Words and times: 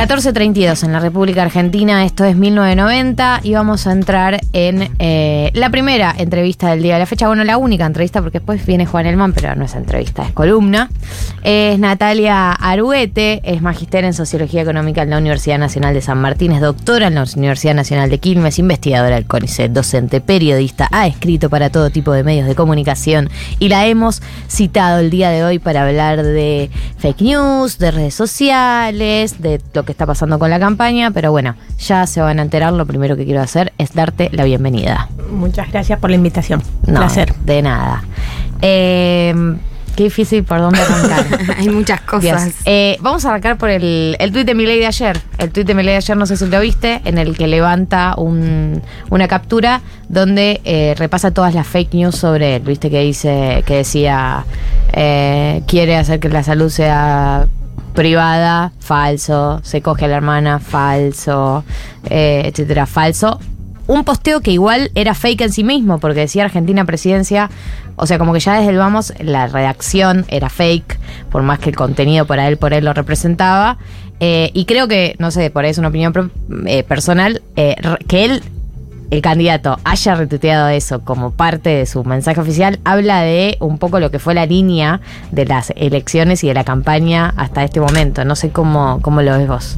14.32 0.00 0.82
en 0.84 0.92
la 0.92 0.98
República 0.98 1.42
Argentina, 1.42 2.06
esto 2.06 2.24
es 2.24 2.34
1990 2.34 3.40
y 3.42 3.52
vamos 3.52 3.86
a 3.86 3.92
entrar 3.92 4.40
en 4.54 4.88
eh, 4.98 5.50
la 5.52 5.68
primera 5.68 6.14
entrevista 6.16 6.70
del 6.70 6.82
día 6.82 6.94
de 6.94 7.00
la 7.00 7.06
fecha, 7.06 7.26
bueno, 7.26 7.44
la 7.44 7.58
única 7.58 7.84
entrevista 7.84 8.22
porque 8.22 8.38
después 8.38 8.64
viene 8.64 8.86
Juan 8.86 9.04
Elman, 9.04 9.34
pero 9.34 9.54
no 9.56 9.66
es 9.66 9.74
entrevista, 9.74 10.22
es 10.22 10.32
columna. 10.32 10.88
Es 11.42 11.78
Natalia 11.78 12.52
Aruete, 12.52 13.42
es 13.44 13.60
magister 13.60 14.04
en 14.04 14.14
Sociología 14.14 14.62
Económica 14.62 15.02
en 15.02 15.10
la 15.10 15.18
Universidad 15.18 15.58
Nacional 15.58 15.92
de 15.92 16.00
San 16.00 16.18
Martín, 16.18 16.52
es 16.52 16.62
doctora 16.62 17.08
en 17.08 17.16
la 17.16 17.26
Universidad 17.36 17.74
Nacional 17.74 18.08
de 18.08 18.18
Quilmes, 18.18 18.58
investigadora 18.58 19.16
del 19.16 19.26
CONICET, 19.26 19.70
docente, 19.70 20.22
periodista, 20.22 20.88
ha 20.92 21.08
escrito 21.08 21.50
para 21.50 21.68
todo 21.68 21.90
tipo 21.90 22.12
de 22.12 22.24
medios 22.24 22.46
de 22.46 22.54
comunicación 22.54 23.28
y 23.58 23.68
la 23.68 23.86
hemos 23.86 24.22
citado 24.48 25.00
el 25.00 25.10
día 25.10 25.28
de 25.28 25.44
hoy 25.44 25.58
para 25.58 25.86
hablar 25.86 26.22
de 26.22 26.70
fake 26.96 27.20
news, 27.20 27.76
de 27.76 27.90
redes 27.90 28.14
sociales, 28.14 29.42
de 29.42 29.60
lo 29.74 29.84
que 29.84 29.89
está 29.90 30.06
pasando 30.06 30.38
con 30.38 30.50
la 30.50 30.58
campaña, 30.58 31.10
pero 31.10 31.30
bueno, 31.30 31.54
ya 31.78 32.06
se 32.06 32.20
van 32.20 32.38
a 32.38 32.42
enterar. 32.42 32.72
Lo 32.72 32.86
primero 32.86 33.16
que 33.16 33.24
quiero 33.24 33.40
hacer 33.40 33.72
es 33.78 33.92
darte 33.94 34.28
la 34.32 34.44
bienvenida. 34.44 35.08
Muchas 35.30 35.70
gracias 35.70 35.98
por 35.98 36.10
la 36.10 36.16
invitación. 36.16 36.62
No, 36.86 37.00
Placer. 37.00 37.34
De 37.44 37.62
nada. 37.62 38.02
Eh, 38.62 39.34
qué 39.96 40.04
difícil 40.04 40.44
por 40.44 40.58
dónde 40.60 40.80
arrancar. 40.80 41.26
Hay 41.58 41.68
muchas 41.68 42.00
cosas. 42.02 42.52
Eh, 42.64 42.96
vamos 43.00 43.24
a 43.24 43.28
arrancar 43.30 43.58
por 43.58 43.70
el, 43.70 44.16
el 44.18 44.32
tuit 44.32 44.46
de 44.46 44.54
Milei 44.54 44.78
de 44.78 44.86
ayer. 44.86 45.20
El 45.38 45.50
tuit 45.50 45.66
de 45.66 45.74
Milei 45.74 45.92
de 45.92 45.96
ayer, 45.98 46.16
no 46.16 46.26
sé 46.26 46.36
si 46.36 46.46
lo 46.46 46.60
viste, 46.60 47.00
en 47.04 47.18
el 47.18 47.36
que 47.36 47.46
levanta 47.46 48.14
un- 48.16 48.82
una 49.10 49.28
captura 49.28 49.80
donde 50.08 50.60
eh, 50.64 50.94
repasa 50.96 51.30
todas 51.32 51.54
las 51.54 51.66
fake 51.66 51.94
news 51.94 52.16
sobre 52.16 52.56
él. 52.56 52.62
Viste 52.62 52.90
que 52.90 53.00
dice, 53.00 53.62
que 53.66 53.76
decía, 53.76 54.44
eh, 54.92 55.62
quiere 55.66 55.96
hacer 55.96 56.18
que 56.20 56.28
la 56.28 56.42
salud 56.42 56.68
sea 56.70 57.46
privada, 57.94 58.72
falso, 58.78 59.60
se 59.62 59.82
coge 59.82 60.04
a 60.04 60.08
la 60.08 60.16
hermana, 60.16 60.58
falso, 60.58 61.64
eh, 62.08 62.42
etcétera, 62.46 62.86
falso. 62.86 63.40
Un 63.86 64.04
posteo 64.04 64.40
que 64.40 64.52
igual 64.52 64.90
era 64.94 65.14
fake 65.14 65.40
en 65.42 65.52
sí 65.52 65.64
mismo, 65.64 65.98
porque 65.98 66.20
decía 66.20 66.44
Argentina 66.44 66.84
presidencia, 66.84 67.50
o 67.96 68.06
sea, 68.06 68.18
como 68.18 68.32
que 68.32 68.40
ya 68.40 68.56
desde 68.58 68.70
el 68.70 68.78
vamos, 68.78 69.12
la 69.20 69.48
redacción 69.48 70.24
era 70.28 70.48
fake, 70.48 70.98
por 71.30 71.42
más 71.42 71.58
que 71.58 71.70
el 71.70 71.76
contenido 71.76 72.24
para 72.26 72.46
él, 72.46 72.56
por 72.56 72.72
él 72.72 72.84
lo 72.84 72.92
representaba. 72.92 73.78
Eh, 74.20 74.50
y 74.54 74.66
creo 74.66 74.86
que, 74.86 75.16
no 75.18 75.30
sé, 75.30 75.50
por 75.50 75.64
ahí 75.64 75.70
es 75.70 75.78
una 75.78 75.88
opinión 75.88 76.30
eh, 76.66 76.82
personal, 76.84 77.42
que 77.54 78.24
él 78.24 78.42
el 79.10 79.22
candidato 79.22 79.78
haya 79.84 80.14
retuiteado 80.14 80.68
eso 80.68 81.00
como 81.00 81.32
parte 81.32 81.70
de 81.70 81.86
su 81.86 82.04
mensaje 82.04 82.40
oficial, 82.40 82.78
habla 82.84 83.22
de 83.22 83.56
un 83.60 83.78
poco 83.78 84.00
lo 84.00 84.10
que 84.10 84.18
fue 84.18 84.34
la 84.34 84.46
línea 84.46 85.00
de 85.32 85.46
las 85.46 85.72
elecciones 85.76 86.44
y 86.44 86.48
de 86.48 86.54
la 86.54 86.64
campaña 86.64 87.34
hasta 87.36 87.64
este 87.64 87.80
momento. 87.80 88.24
No 88.24 88.36
sé 88.36 88.50
cómo, 88.50 89.00
cómo 89.02 89.22
lo 89.22 89.36
ves 89.36 89.48
vos. 89.48 89.76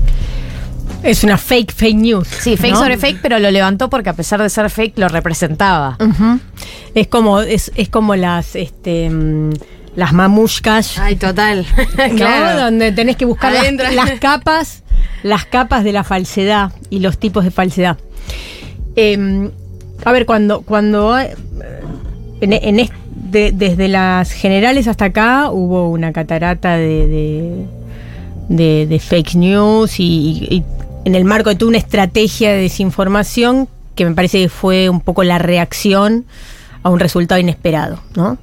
Es 1.02 1.24
una 1.24 1.36
fake, 1.36 1.72
fake 1.72 1.96
news. 1.96 2.28
Sí, 2.28 2.56
fake 2.56 2.74
¿no? 2.74 2.78
sobre 2.78 2.96
fake, 2.96 3.18
pero 3.22 3.38
lo 3.38 3.50
levantó 3.50 3.90
porque 3.90 4.10
a 4.10 4.12
pesar 4.12 4.40
de 4.40 4.48
ser 4.48 4.70
fake 4.70 4.98
lo 4.98 5.08
representaba. 5.08 5.96
Es 6.94 7.08
como, 7.08 7.40
es, 7.40 7.72
es 7.74 7.88
como 7.88 8.14
las, 8.14 8.54
este, 8.54 9.10
mm, 9.10 9.52
las 9.96 10.12
mamushkas. 10.12 10.98
Ay, 10.98 11.16
total. 11.16 11.66
¿no? 11.96 12.14
claro. 12.16 12.60
Donde 12.60 12.92
tenés 12.92 13.16
que 13.16 13.24
buscar 13.24 13.52
las 13.52 14.20
capas, 14.20 14.84
las 15.22 15.46
capas 15.46 15.82
de 15.84 15.92
la 15.92 16.04
falsedad 16.04 16.72
y 16.90 17.00
los 17.00 17.18
tipos 17.18 17.44
de 17.44 17.50
falsedad. 17.50 17.96
Eh, 18.96 19.50
a 20.04 20.12
ver, 20.12 20.26
cuando, 20.26 20.62
cuando 20.62 21.18
eh, 21.18 21.34
en, 22.40 22.52
en 22.52 22.80
est- 22.80 22.92
de- 23.14 23.52
desde 23.52 23.88
las 23.88 24.32
generales 24.32 24.88
hasta 24.88 25.06
acá 25.06 25.50
hubo 25.50 25.88
una 25.90 26.12
catarata 26.12 26.76
de, 26.76 27.64
de, 28.48 28.98
fake 29.00 29.34
news 29.36 29.98
y, 29.98 30.62
en 31.04 31.14
el 31.14 31.24
marco 31.24 31.48
de 31.50 31.56
toda 31.56 31.70
una 31.70 31.78
estrategia 31.78 32.52
de 32.52 32.58
desinformación 32.62 33.68
que 33.94 34.04
me 34.04 34.14
parece 34.14 34.42
que 34.42 34.48
fue 34.48 34.88
un 34.88 35.00
poco 35.00 35.22
la 35.24 35.38
reacción 35.38 36.24
a 36.82 36.90
un 36.90 37.00
resultado 37.00 37.40
inesperado, 37.40 38.00
¿no? 38.16 38.38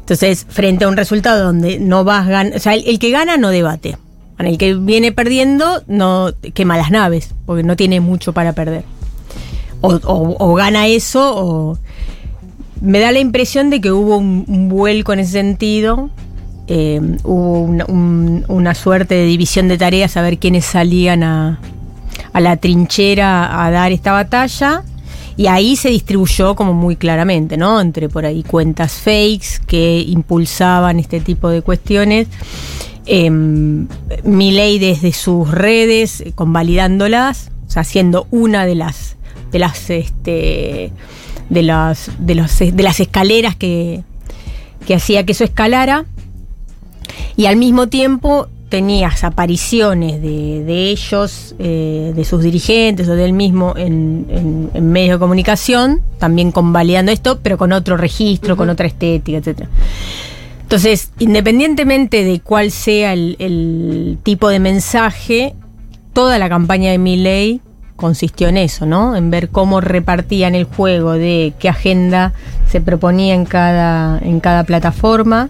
Entonces, 0.00 0.46
frente 0.48 0.84
a 0.84 0.88
un 0.88 0.96
resultado 0.96 1.44
donde 1.44 1.78
no 1.78 2.04
vas 2.04 2.26
ganando, 2.28 2.56
o 2.56 2.60
sea, 2.60 2.74
el, 2.74 2.84
el 2.86 2.98
que 2.98 3.10
gana 3.10 3.36
no 3.36 3.48
debate. 3.50 3.96
El 4.38 4.58
que 4.58 4.74
viene 4.74 5.12
perdiendo 5.12 5.82
no 5.86 6.32
quema 6.54 6.76
las 6.76 6.90
naves, 6.90 7.30
porque 7.46 7.62
no 7.62 7.76
tiene 7.76 8.00
mucho 8.00 8.32
para 8.32 8.52
perder. 8.52 8.84
O, 9.86 10.34
o- 10.38 10.54
gana 10.54 10.86
eso, 10.86 11.32
o 11.36 11.78
me 12.80 12.98
da 13.00 13.12
la 13.12 13.18
impresión 13.20 13.70
de 13.70 13.80
que 13.80 13.90
hubo 13.92 14.16
un, 14.18 14.44
vuelco 14.68 15.12
en 15.12 15.20
ese 15.20 15.32
sentido. 15.32 16.10
eh, 16.66 17.00
hubo 17.24 17.60
una, 17.60 17.84
un- 17.86 18.44
una 18.48 18.74
suerte 18.74 19.14
de 19.14 19.26
división 19.26 19.68
de 19.68 19.76
tareas 19.76 20.16
a 20.16 20.22
ver 20.22 20.38
quiénes 20.38 20.64
salían 20.64 21.22
a, 21.22 21.60
a 22.32 22.40
la 22.40 22.56
trinchera 22.56 23.64
a 23.64 23.70
dar 23.70 23.92
esta 23.92 24.12
batalla. 24.12 24.82
Y 25.36 25.48
ahí 25.48 25.74
se 25.76 25.88
distribuyó 25.90 26.54
como 26.54 26.72
muy 26.74 26.94
claramente, 26.96 27.56
¿no? 27.56 27.80
Entre 27.80 28.08
por 28.08 28.24
ahí 28.24 28.42
cuentas 28.44 28.92
fakes 28.92 29.60
que 29.66 30.00
impulsaban 30.06 30.98
este 31.00 31.18
tipo 31.20 31.48
de 31.48 31.60
cuestiones. 31.60 32.28
Eh, 33.06 33.30
Milei 34.22 34.78
desde 34.78 35.12
sus 35.12 35.50
redes, 35.50 36.20
eh, 36.22 36.32
convalidándolas, 36.34 37.50
o 37.66 37.70
sea, 37.70 37.84
siendo 37.84 38.26
una 38.30 38.64
de 38.64 38.76
las 38.76 39.16
de 39.54 39.58
las 39.60 39.88
este 39.88 40.90
de 41.48 41.62
las 41.62 42.10
de 42.18 42.34
los 42.34 42.58
de 42.58 42.82
las 42.82 42.98
escaleras 42.98 43.54
que, 43.54 44.02
que 44.86 44.94
hacía 44.96 45.24
que 45.24 45.32
eso 45.32 45.44
escalara. 45.44 46.04
Y 47.36 47.46
al 47.46 47.56
mismo 47.56 47.86
tiempo 47.88 48.48
tenías 48.68 49.22
apariciones 49.22 50.20
de, 50.20 50.64
de 50.64 50.90
ellos, 50.90 51.54
eh, 51.60 52.12
de 52.16 52.24
sus 52.24 52.42
dirigentes 52.42 53.08
o 53.08 53.14
del 53.14 53.32
mismo 53.32 53.74
en, 53.76 54.26
en- 54.28 54.70
en 54.74 54.90
medios 54.90 55.16
de 55.16 55.20
comunicación, 55.20 56.00
también 56.18 56.50
convalidando 56.50 57.12
esto, 57.12 57.38
pero 57.40 57.56
con 57.56 57.70
otro 57.72 57.96
registro, 57.96 58.56
con 58.56 58.68
otra 58.70 58.86
estética, 58.88 59.38
etcétera. 59.38 59.68
Entonces, 60.62 61.12
independientemente 61.20 62.24
de 62.24 62.40
cuál 62.40 62.72
sea 62.72 63.12
el, 63.12 63.36
el 63.38 64.18
tipo 64.24 64.48
de 64.48 64.58
mensaje, 64.58 65.54
toda 66.12 66.38
la 66.40 66.48
campaña 66.48 66.90
de 66.90 66.98
Milley 66.98 67.60
consistió 67.96 68.48
en 68.48 68.56
eso, 68.56 68.86
¿no? 68.86 69.16
En 69.16 69.30
ver 69.30 69.48
cómo 69.48 69.80
repartían 69.80 70.54
el 70.54 70.64
juego 70.64 71.12
de 71.12 71.54
qué 71.58 71.68
agenda 71.68 72.32
se 72.68 72.80
proponía 72.80 73.34
en 73.34 73.44
cada, 73.44 74.18
en 74.18 74.40
cada 74.40 74.64
plataforma, 74.64 75.48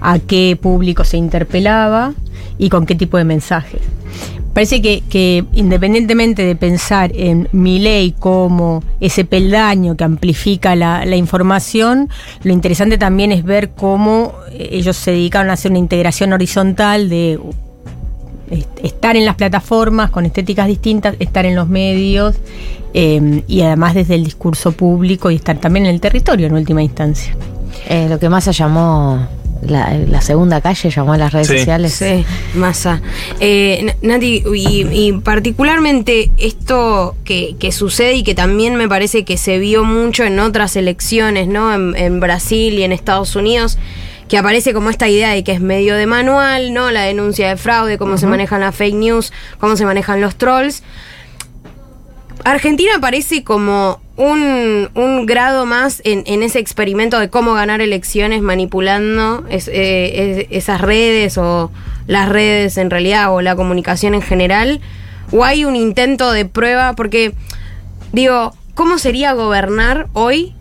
a 0.00 0.18
qué 0.18 0.58
público 0.60 1.04
se 1.04 1.16
interpelaba 1.16 2.14
y 2.58 2.68
con 2.68 2.86
qué 2.86 2.94
tipo 2.94 3.16
de 3.16 3.24
mensajes. 3.24 3.80
Parece 4.52 4.82
que, 4.82 5.02
que 5.08 5.44
independientemente 5.52 6.44
de 6.44 6.56
pensar 6.56 7.12
en 7.14 7.48
mi 7.52 7.78
ley 7.78 8.14
como 8.18 8.82
ese 9.00 9.24
peldaño 9.24 9.96
que 9.96 10.02
amplifica 10.02 10.74
la, 10.74 11.04
la 11.04 11.16
información, 11.16 12.08
lo 12.42 12.52
interesante 12.52 12.98
también 12.98 13.30
es 13.30 13.44
ver 13.44 13.70
cómo 13.70 14.34
ellos 14.52 14.96
se 14.96 15.12
dedicaron 15.12 15.50
a 15.50 15.54
hacer 15.54 15.70
una 15.70 15.78
integración 15.78 16.32
horizontal 16.32 17.08
de 17.08 17.38
estar 18.82 19.16
en 19.16 19.24
las 19.24 19.36
plataformas 19.36 20.10
con 20.10 20.26
estéticas 20.26 20.66
distintas, 20.66 21.14
estar 21.20 21.46
en 21.46 21.54
los 21.56 21.68
medios 21.68 22.36
eh, 22.94 23.42
y 23.46 23.62
además 23.62 23.94
desde 23.94 24.16
el 24.16 24.24
discurso 24.24 24.72
público 24.72 25.30
y 25.30 25.36
estar 25.36 25.58
también 25.58 25.86
en 25.86 25.92
el 25.94 26.00
territorio 26.00 26.46
en 26.46 26.54
última 26.54 26.82
instancia. 26.82 27.34
Eh, 27.88 28.06
lo 28.08 28.18
que 28.18 28.28
más 28.28 28.44
se 28.44 28.52
llamó 28.52 29.26
la, 29.62 29.92
la 30.08 30.20
segunda 30.22 30.60
calle, 30.60 30.90
llamó 30.90 31.12
a 31.12 31.18
las 31.18 31.32
redes 31.32 31.46
Sí. 31.48 31.58
sociales. 31.58 31.92
Sí, 31.92 32.24
masa. 32.54 33.00
Eh, 33.40 33.94
Nati, 34.02 34.42
y, 34.54 34.86
y 34.90 35.12
particularmente 35.22 36.30
esto 36.38 37.14
que, 37.24 37.56
que 37.58 37.70
sucede 37.70 38.14
y 38.14 38.22
que 38.22 38.34
también 38.34 38.74
me 38.76 38.88
parece 38.88 39.24
que 39.24 39.36
se 39.36 39.58
vio 39.58 39.84
mucho 39.84 40.24
en 40.24 40.38
otras 40.40 40.76
elecciones, 40.76 41.46
¿no? 41.46 41.72
En, 41.74 41.94
en 41.96 42.20
Brasil 42.20 42.74
y 42.78 42.82
en 42.84 42.92
Estados 42.92 43.36
Unidos, 43.36 43.78
que 44.30 44.38
aparece 44.38 44.72
como 44.72 44.88
esta 44.88 45.08
idea 45.08 45.30
de 45.30 45.42
que 45.44 45.52
es 45.52 45.60
medio 45.60 45.96
de 45.96 46.06
manual, 46.06 46.72
¿no? 46.72 46.90
La 46.92 47.02
denuncia 47.02 47.48
de 47.48 47.56
fraude, 47.56 47.98
cómo 47.98 48.16
se 48.16 48.26
manejan 48.28 48.60
las 48.60 48.74
fake 48.76 48.94
news, 48.94 49.32
cómo 49.58 49.76
se 49.76 49.84
manejan 49.84 50.20
los 50.22 50.36
trolls. 50.36 50.82
Argentina 52.44 52.92
parece 53.00 53.44
como 53.44 54.00
un, 54.16 54.88
un 54.94 55.26
grado 55.26 55.66
más 55.66 56.00
en, 56.04 56.22
en 56.26 56.42
ese 56.42 56.58
experimento 56.58 57.18
de 57.18 57.28
cómo 57.28 57.52
ganar 57.54 57.80
elecciones 57.80 58.40
manipulando 58.40 59.44
es- 59.50 59.68
eh, 59.68 60.40
es- 60.40 60.46
esas 60.50 60.80
redes 60.80 61.36
o 61.36 61.70
las 62.06 62.28
redes 62.28 62.78
en 62.78 62.88
realidad 62.90 63.34
o 63.34 63.42
la 63.42 63.56
comunicación 63.56 64.14
en 64.14 64.22
general. 64.22 64.80
O 65.32 65.44
hay 65.44 65.64
un 65.64 65.76
intento 65.76 66.32
de 66.32 66.44
prueba, 66.46 66.94
porque 66.94 67.34
digo, 68.12 68.54
¿cómo 68.74 68.98
sería 68.98 69.32
gobernar 69.32 70.08
hoy 70.14 70.54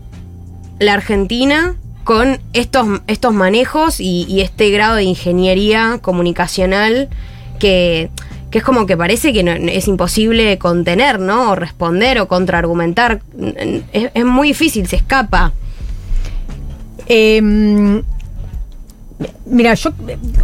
la 0.80 0.94
Argentina 0.94 1.76
con 2.10 2.40
estos, 2.54 2.88
estos 3.06 3.36
manejos 3.36 4.00
y, 4.00 4.42
este 4.42 4.72
grado 4.72 4.96
de 4.96 5.04
ingeniería 5.04 6.00
comunicacional 6.02 7.08
que, 7.60 8.10
que 8.50 8.58
es 8.58 8.64
como 8.64 8.88
que 8.88 8.98
parece 8.98 9.32
que 9.32 9.44
no- 9.44 9.52
es 9.52 9.88
imposible 9.88 10.58
contener, 10.58 11.20
¿no? 11.20 11.52
O 11.52 11.56
responder 11.56 12.20
o 12.20 12.28
contraargumentar. 12.28 13.22
Es, 13.94 14.26
muy 14.26 14.48
difícil, 14.48 14.88
se 14.88 14.96
escapa. 14.96 15.54
Eh, 17.06 17.44
mira, 19.46 19.76
yo 19.76 19.92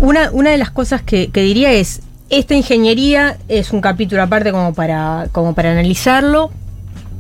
una, 0.02 0.30
una 0.34 0.52
de 0.52 0.60
las 0.60 0.70
cosas 0.70 1.02
que, 1.02 1.32
que 1.32 1.42
diría 1.42 1.72
es, 1.72 2.02
esta 2.30 2.54
ingeniería 2.54 3.38
es 3.48 3.72
un 3.72 3.82
capítulo 3.82 4.22
aparte 4.22 4.52
como 4.52 4.76
para, 4.76 5.30
como 5.32 5.56
para 5.56 5.72
analizarlo, 5.72 6.52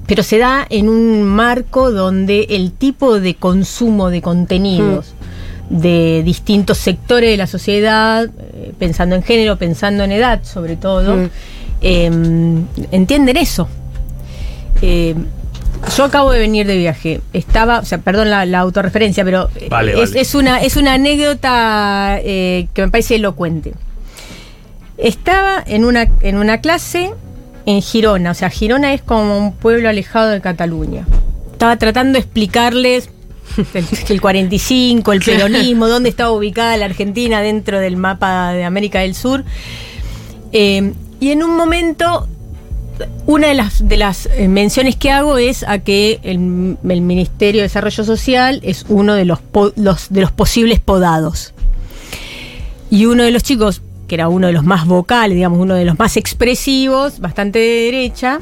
pero 0.07 0.23
se 0.23 0.37
da 0.37 0.65
en 0.69 0.87
un 0.89 1.23
marco 1.23 1.91
donde 1.91 2.47
el 2.49 2.71
tipo 2.71 3.19
de 3.19 3.35
consumo 3.35 4.09
de 4.09 4.21
contenidos 4.21 5.13
de 5.69 6.21
distintos 6.23 6.77
sectores 6.77 7.31
de 7.31 7.37
la 7.37 7.47
sociedad, 7.47 8.25
eh, 8.53 8.71
pensando 8.77 9.15
en 9.15 9.23
género, 9.23 9.57
pensando 9.57 10.03
en 10.03 10.11
edad 10.11 10.41
sobre 10.43 10.75
todo, 10.75 11.15
Mm. 11.15 11.29
eh, 11.81 12.11
entienden 12.91 13.37
eso. 13.37 13.67
Eh, 14.81 15.15
yo 15.97 16.03
acabo 16.03 16.31
de 16.31 16.39
venir 16.39 16.67
de 16.67 16.77
viaje. 16.77 17.21
Estaba, 17.33 17.79
o 17.79 17.85
sea, 17.85 17.97
perdón 17.99 18.29
la, 18.29 18.45
la 18.45 18.59
autorreferencia, 18.59 19.23
pero 19.23 19.49
eh, 19.55 19.67
Vale, 19.69 19.91
es, 20.01 20.09
vale. 20.11 20.21
es 20.21 20.35
una, 20.35 20.61
es 20.61 20.77
una 20.77 20.93
anécdota 20.93 22.19
eh, 22.21 22.67
que 22.73 22.81
me 22.83 22.89
parece 22.89 23.15
elocuente. 23.15 23.73
Estaba 24.97 25.63
en 25.65 25.83
una, 25.85 26.07
en 26.21 26.37
una 26.37 26.61
clase 26.61 27.11
en 27.65 27.81
Girona, 27.81 28.31
o 28.31 28.33
sea, 28.33 28.49
Girona 28.49 28.93
es 28.93 29.01
como 29.01 29.37
un 29.37 29.53
pueblo 29.53 29.89
alejado 29.89 30.29
de 30.29 30.41
Cataluña. 30.41 31.05
Estaba 31.51 31.77
tratando 31.77 32.13
de 32.13 32.19
explicarles 32.19 33.09
el, 33.73 33.85
el 34.09 34.21
45, 34.21 35.13
el 35.13 35.19
peronismo, 35.25 35.87
dónde 35.87 36.09
estaba 36.09 36.31
ubicada 36.31 36.77
la 36.77 36.85
Argentina 36.85 37.41
dentro 37.41 37.79
del 37.79 37.97
mapa 37.97 38.51
de 38.53 38.63
América 38.65 38.99
del 38.99 39.15
Sur. 39.15 39.43
Eh, 40.51 40.93
y 41.19 41.31
en 41.31 41.43
un 41.43 41.55
momento, 41.57 42.27
una 43.25 43.47
de 43.47 43.53
las, 43.55 43.87
de 43.87 43.97
las 43.97 44.27
eh, 44.27 44.47
menciones 44.47 44.95
que 44.95 45.11
hago 45.11 45.37
es 45.37 45.63
a 45.63 45.79
que 45.79 46.19
el, 46.23 46.77
el 46.87 47.01
Ministerio 47.01 47.61
de 47.61 47.67
Desarrollo 47.67 48.03
Social 48.03 48.59
es 48.63 48.85
uno 48.89 49.15
de 49.15 49.25
los, 49.25 49.39
po- 49.39 49.73
los- 49.75 50.07
de 50.09 50.21
los 50.21 50.31
posibles 50.31 50.79
podados. 50.79 51.53
Y 52.91 53.05
uno 53.07 53.23
de 53.23 53.31
los 53.31 53.43
chicos, 53.43 53.81
que 54.07 54.15
era 54.15 54.29
uno 54.29 54.47
de 54.47 54.53
los 54.53 54.63
más 54.63 54.85
vocales, 54.85 55.35
digamos, 55.35 55.59
uno 55.59 55.75
de 55.75 55.85
los 55.85 55.97
más 55.97 56.17
expresivos, 56.17 57.19
bastante 57.19 57.59
de 57.59 57.91
derecha, 57.91 58.39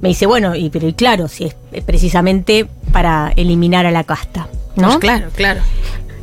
me 0.00 0.10
dice, 0.10 0.26
bueno, 0.26 0.54
y, 0.54 0.70
pero 0.70 0.88
y 0.88 0.92
claro, 0.92 1.28
si 1.28 1.44
es 1.44 1.84
precisamente 1.84 2.68
para 2.92 3.32
eliminar 3.36 3.86
a 3.86 3.90
la 3.90 4.04
casta. 4.04 4.48
¿no? 4.76 4.86
Pues 4.88 4.98
claro, 4.98 5.28
claro. 5.34 5.60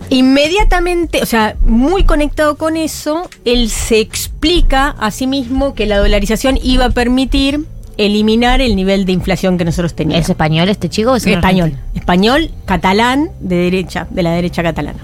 Inmediatamente, 0.10 1.22
o 1.22 1.26
sea, 1.26 1.56
muy 1.66 2.04
conectado 2.04 2.56
con 2.58 2.78
eso, 2.78 3.28
él 3.44 3.70
se 3.70 4.00
explica 4.00 4.90
a 5.00 5.12
sí 5.12 5.26
mismo 5.28 5.74
que 5.74 5.88
la 5.88 5.98
dolarización 5.98 6.60
iba 6.62 6.86
a 6.86 6.90
permitir 6.92 7.66
eliminar 7.98 8.62
el 8.62 8.76
nivel 8.76 9.06
de 9.06 9.14
inflación 9.14 9.58
que 9.58 9.66
nosotros 9.66 9.96
teníamos. 9.96 10.26
¿Es 10.26 10.30
español 10.30 10.70
este 10.70 10.90
chico 10.90 11.14
o 11.14 11.16
es 11.16 11.26
un 11.26 11.34
español, 11.34 11.72
argentino? 11.72 12.00
español, 12.00 12.52
catalán, 12.66 13.32
de 13.40 13.56
derecha, 13.56 14.08
de 14.10 14.24
la 14.24 14.32
derecha 14.32 14.62
catalana. 14.62 15.00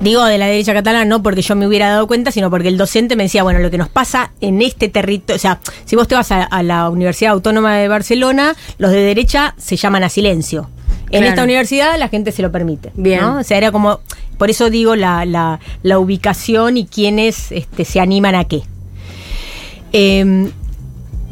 Digo 0.00 0.24
de 0.24 0.38
la 0.38 0.46
derecha 0.46 0.72
catalana 0.74 1.04
no 1.04 1.22
porque 1.22 1.42
yo 1.42 1.56
me 1.56 1.66
hubiera 1.66 1.88
dado 1.88 2.06
cuenta, 2.06 2.30
sino 2.30 2.50
porque 2.50 2.68
el 2.68 2.76
docente 2.76 3.16
me 3.16 3.24
decía, 3.24 3.42
bueno, 3.42 3.58
lo 3.58 3.70
que 3.70 3.78
nos 3.78 3.88
pasa 3.88 4.30
en 4.40 4.62
este 4.62 4.88
territorio, 4.88 5.36
o 5.36 5.38
sea, 5.40 5.58
si 5.84 5.96
vos 5.96 6.06
te 6.06 6.14
vas 6.14 6.30
a, 6.30 6.44
a 6.44 6.62
la 6.62 6.88
Universidad 6.88 7.32
Autónoma 7.32 7.76
de 7.76 7.88
Barcelona, 7.88 8.54
los 8.78 8.92
de 8.92 9.00
derecha 9.00 9.54
se 9.58 9.76
llaman 9.76 10.04
a 10.04 10.08
silencio. 10.08 10.70
En 11.10 11.20
Claro. 11.20 11.26
esta 11.26 11.42
universidad 11.44 11.98
la 11.98 12.08
gente 12.08 12.32
se 12.32 12.42
lo 12.42 12.52
permite. 12.52 12.92
Bien. 12.94 13.20
¿no? 13.22 13.38
O 13.38 13.42
sea, 13.42 13.56
era 13.56 13.72
como, 13.72 14.00
por 14.36 14.50
eso 14.50 14.70
digo 14.70 14.94
la, 14.94 15.24
la, 15.24 15.58
la 15.82 15.98
ubicación 15.98 16.76
y 16.76 16.86
quiénes 16.86 17.50
este, 17.50 17.84
se 17.84 17.98
animan 17.98 18.34
a 18.34 18.44
qué. 18.44 18.62
Eh, 19.92 20.50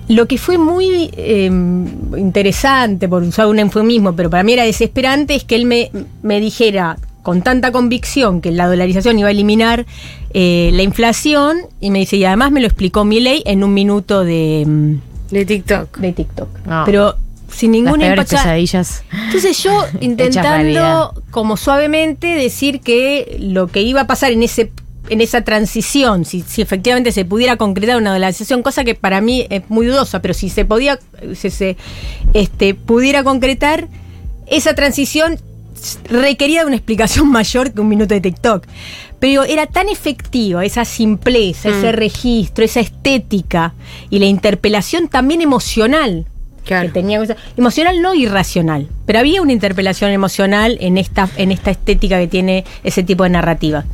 lo 0.08 0.26
que 0.28 0.38
fue 0.38 0.56
muy 0.56 1.10
eh, 1.16 1.50
interesante, 2.16 3.08
por 3.08 3.22
usar 3.22 3.46
un 3.46 3.58
eufemismo, 3.58 4.14
pero 4.14 4.30
para 4.30 4.42
mí 4.44 4.52
era 4.52 4.62
desesperante, 4.64 5.34
es 5.34 5.44
que 5.44 5.56
él 5.56 5.66
me, 5.66 5.90
me 6.22 6.40
dijera 6.40 6.96
con 7.26 7.42
tanta 7.42 7.72
convicción 7.72 8.40
que 8.40 8.52
la 8.52 8.68
dolarización 8.68 9.18
iba 9.18 9.26
a 9.26 9.32
eliminar 9.32 9.84
eh, 10.32 10.70
la 10.72 10.84
inflación, 10.84 11.56
y 11.80 11.90
me 11.90 11.98
dice, 11.98 12.18
y 12.18 12.24
además 12.24 12.52
me 12.52 12.60
lo 12.60 12.68
explicó 12.68 13.04
mi 13.04 13.18
ley 13.18 13.42
en 13.46 13.64
un 13.64 13.74
minuto 13.74 14.22
de, 14.22 14.62
mm, 14.64 15.32
De 15.32 15.44
TikTok. 15.44 15.98
de 15.98 16.12
TikTok. 16.12 16.48
No. 16.64 16.84
Pero 16.86 17.16
sin 17.50 17.72
Las 17.72 17.96
ninguna 17.96 18.14
pesadillas. 18.14 19.02
entonces 19.24 19.60
yo 19.60 19.72
intentando 20.00 21.20
como 21.32 21.56
suavemente 21.56 22.28
decir 22.28 22.78
que 22.78 23.38
lo 23.40 23.66
que 23.66 23.82
iba 23.82 24.02
a 24.02 24.06
pasar 24.06 24.30
en 24.30 24.44
ese 24.44 24.70
en 25.08 25.20
esa 25.20 25.42
transición, 25.42 26.24
si, 26.24 26.42
si 26.42 26.62
efectivamente 26.62 27.10
se 27.10 27.24
pudiera 27.24 27.56
concretar 27.56 27.96
una 27.96 28.12
dolarización, 28.12 28.62
cosa 28.62 28.84
que 28.84 28.94
para 28.94 29.20
mí 29.20 29.48
es 29.50 29.62
muy 29.68 29.86
dudosa, 29.86 30.22
pero 30.22 30.32
si 30.32 30.48
se 30.48 30.64
podía, 30.64 31.00
si 31.34 31.50
se 31.50 31.76
este, 32.34 32.74
pudiera 32.74 33.24
concretar, 33.24 33.88
esa 34.46 34.74
transición 34.74 35.40
requería 36.04 36.60
de 36.60 36.66
una 36.66 36.76
explicación 36.76 37.28
mayor 37.30 37.72
que 37.72 37.80
un 37.80 37.88
minuto 37.88 38.14
de 38.14 38.20
TikTok. 38.20 38.66
Pero 39.18 39.44
era 39.44 39.66
tan 39.66 39.88
efectiva 39.88 40.64
esa 40.64 40.84
simpleza, 40.84 41.70
ese 41.70 41.92
registro, 41.92 42.64
esa 42.64 42.80
estética 42.80 43.74
y 44.10 44.18
la 44.18 44.26
interpelación 44.26 45.08
también 45.08 45.40
emocional 45.40 46.26
Claro. 46.66 46.88
que 46.88 46.94
tenía 46.94 47.22
emocional 47.56 48.02
no 48.02 48.12
irracional, 48.12 48.88
pero 49.06 49.20
había 49.20 49.40
una 49.40 49.52
interpelación 49.52 50.10
emocional 50.10 50.76
en 50.80 50.98
esta 50.98 51.28
en 51.36 51.52
esta 51.52 51.70
estética 51.70 52.18
que 52.18 52.26
tiene 52.26 52.64
ese 52.82 53.04
tipo 53.04 53.22
de 53.22 53.30
narrativa. 53.30 53.84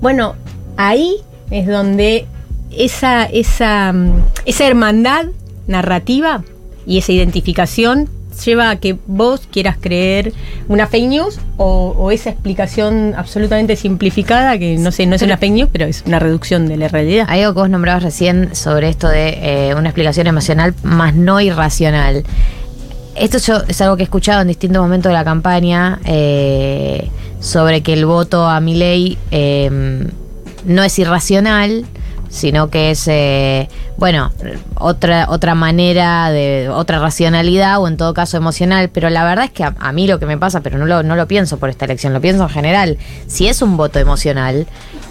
Bueno, 0.00 0.34
ahí 0.78 1.16
es 1.50 1.66
donde 1.66 2.24
esa 2.70 3.24
esa 3.26 3.92
mm, 3.92 4.22
esa 4.46 4.66
hermandad 4.66 5.26
narrativa 5.66 6.44
y 6.86 6.96
esa 6.96 7.12
identificación 7.12 8.08
lleva 8.44 8.70
a 8.70 8.76
que 8.76 8.96
vos 9.06 9.48
quieras 9.50 9.76
creer 9.80 10.32
una 10.68 10.86
fake 10.86 11.08
news 11.08 11.40
o, 11.56 11.94
o 11.96 12.10
esa 12.10 12.30
explicación 12.30 13.14
absolutamente 13.16 13.76
simplificada 13.76 14.58
que 14.58 14.76
no 14.78 14.92
sé, 14.92 15.06
no 15.06 15.16
es 15.16 15.22
una 15.22 15.36
fake 15.36 15.52
news, 15.52 15.70
pero 15.72 15.86
es 15.86 16.02
una 16.06 16.18
reducción 16.18 16.66
de 16.66 16.76
la 16.76 16.88
realidad. 16.88 17.26
Hay 17.28 17.42
algo 17.42 17.54
que 17.54 17.60
vos 17.60 17.70
nombrabas 17.70 18.02
recién 18.02 18.54
sobre 18.54 18.88
esto 18.88 19.08
de 19.08 19.38
eh, 19.42 19.74
una 19.74 19.88
explicación 19.88 20.26
emocional 20.26 20.74
más 20.82 21.14
no 21.14 21.40
irracional. 21.40 22.24
Esto 23.14 23.38
yo, 23.38 23.62
es 23.66 23.80
algo 23.80 23.96
que 23.96 24.02
he 24.02 24.04
escuchado 24.04 24.42
en 24.42 24.48
distintos 24.48 24.80
momentos 24.80 25.10
de 25.10 25.14
la 25.14 25.24
campaña 25.24 25.98
eh, 26.04 27.08
sobre 27.40 27.82
que 27.82 27.92
el 27.92 28.06
voto 28.06 28.46
a 28.46 28.60
mi 28.60 28.74
ley 28.74 29.18
no 30.64 30.82
es 30.84 30.98
irracional, 30.98 31.84
sino 32.28 32.68
que 32.68 32.90
es, 32.90 33.06
eh, 33.08 33.68
bueno, 33.96 34.30
otra, 34.74 35.26
otra 35.30 35.54
manera 35.54 36.30
de, 36.30 36.68
otra 36.68 36.98
racionalidad 36.98 37.80
o 37.80 37.88
en 37.88 37.96
todo 37.96 38.14
caso 38.14 38.36
emocional, 38.36 38.90
pero 38.90 39.10
la 39.10 39.24
verdad 39.24 39.46
es 39.46 39.50
que 39.50 39.64
a, 39.64 39.92
mí 39.92 40.06
lo 40.06 40.18
que 40.18 40.26
me 40.26 40.38
pasa, 40.38 40.60
pero 40.60 40.78
no 40.78 40.86
lo, 40.86 41.02
no 41.02 41.16
lo 41.16 41.26
pienso 41.26 41.58
por 41.58 41.70
esta 41.70 41.84
elección, 41.84 42.12
lo 42.12 42.20
pienso 42.20 42.44
en 42.44 42.50
general, 42.50 42.98
si 43.26 43.48
es 43.48 43.62
un 43.62 43.76
voto 43.76 43.98
emocional, 43.98 44.66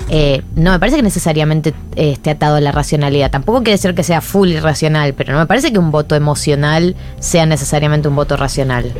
eh, 0.09 0.41
no 0.55 0.71
me 0.71 0.79
parece 0.79 0.97
que 0.97 1.03
necesariamente 1.03 1.73
eh, 1.95 2.11
esté 2.11 2.31
atado 2.31 2.57
a 2.57 2.61
la 2.61 2.71
racionalidad, 2.71 3.31
tampoco 3.31 3.59
quiere 3.59 3.73
decir 3.73 3.95
que 3.95 4.03
sea 4.03 4.21
full 4.21 4.49
irracional, 4.49 5.13
pero 5.13 5.33
no 5.33 5.39
me 5.39 5.47
parece 5.47 5.71
que 5.71 5.79
un 5.79 5.91
voto 5.91 6.15
emocional 6.15 6.95
sea 7.19 7.45
necesariamente 7.45 8.07
un 8.07 8.15
voto 8.15 8.37
racional. 8.37 8.93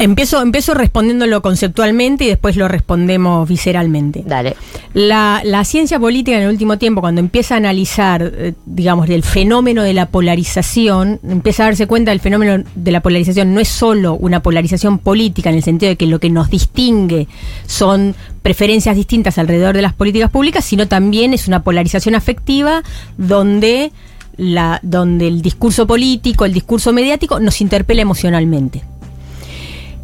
Empiezo, 0.00 0.40
empiezo 0.40 0.72
respondiéndolo 0.72 1.42
conceptualmente 1.42 2.24
y 2.24 2.28
después 2.28 2.56
lo 2.56 2.68
respondemos 2.68 3.46
visceralmente. 3.46 4.22
Dale. 4.24 4.56
La, 4.94 5.42
la 5.44 5.62
ciencia 5.64 5.98
política 5.98 6.38
en 6.38 6.44
el 6.44 6.48
último 6.48 6.78
tiempo, 6.78 7.02
cuando 7.02 7.20
empieza 7.20 7.54
a 7.54 7.58
analizar, 7.58 8.22
eh, 8.22 8.54
digamos, 8.64 9.10
el 9.10 9.22
fenómeno 9.22 9.82
de 9.82 9.92
la 9.92 10.06
polarización, 10.06 11.20
empieza 11.22 11.64
a 11.64 11.66
darse 11.66 11.86
cuenta 11.86 12.12
del 12.12 12.20
fenómeno 12.20 12.64
de 12.74 12.92
la 12.92 13.00
polarización 13.02 13.52
no 13.52 13.60
es 13.60 13.68
solo 13.68 14.14
una 14.14 14.42
polarización 14.42 14.98
política 14.98 15.50
en 15.50 15.56
el 15.56 15.62
sentido 15.62 15.90
de 15.90 15.96
que 15.96 16.06
lo 16.06 16.18
que 16.18 16.30
nos 16.30 16.48
distingue 16.48 17.28
son 17.66 18.14
preferencias 18.40 18.96
distintas 18.96 19.36
alrededor 19.36 19.76
de 19.76 19.82
las 19.82 19.92
políticas 19.92 20.30
públicas, 20.30 20.64
sino 20.64 20.88
también 20.88 21.34
es 21.34 21.46
una 21.46 21.62
polarización 21.62 22.14
afectiva 22.14 22.82
donde, 23.18 23.92
la, 24.38 24.80
donde 24.82 25.28
el 25.28 25.42
discurso 25.42 25.86
político, 25.86 26.46
el 26.46 26.54
discurso 26.54 26.90
mediático 26.94 27.38
nos 27.38 27.60
interpela 27.60 28.00
emocionalmente. 28.00 28.82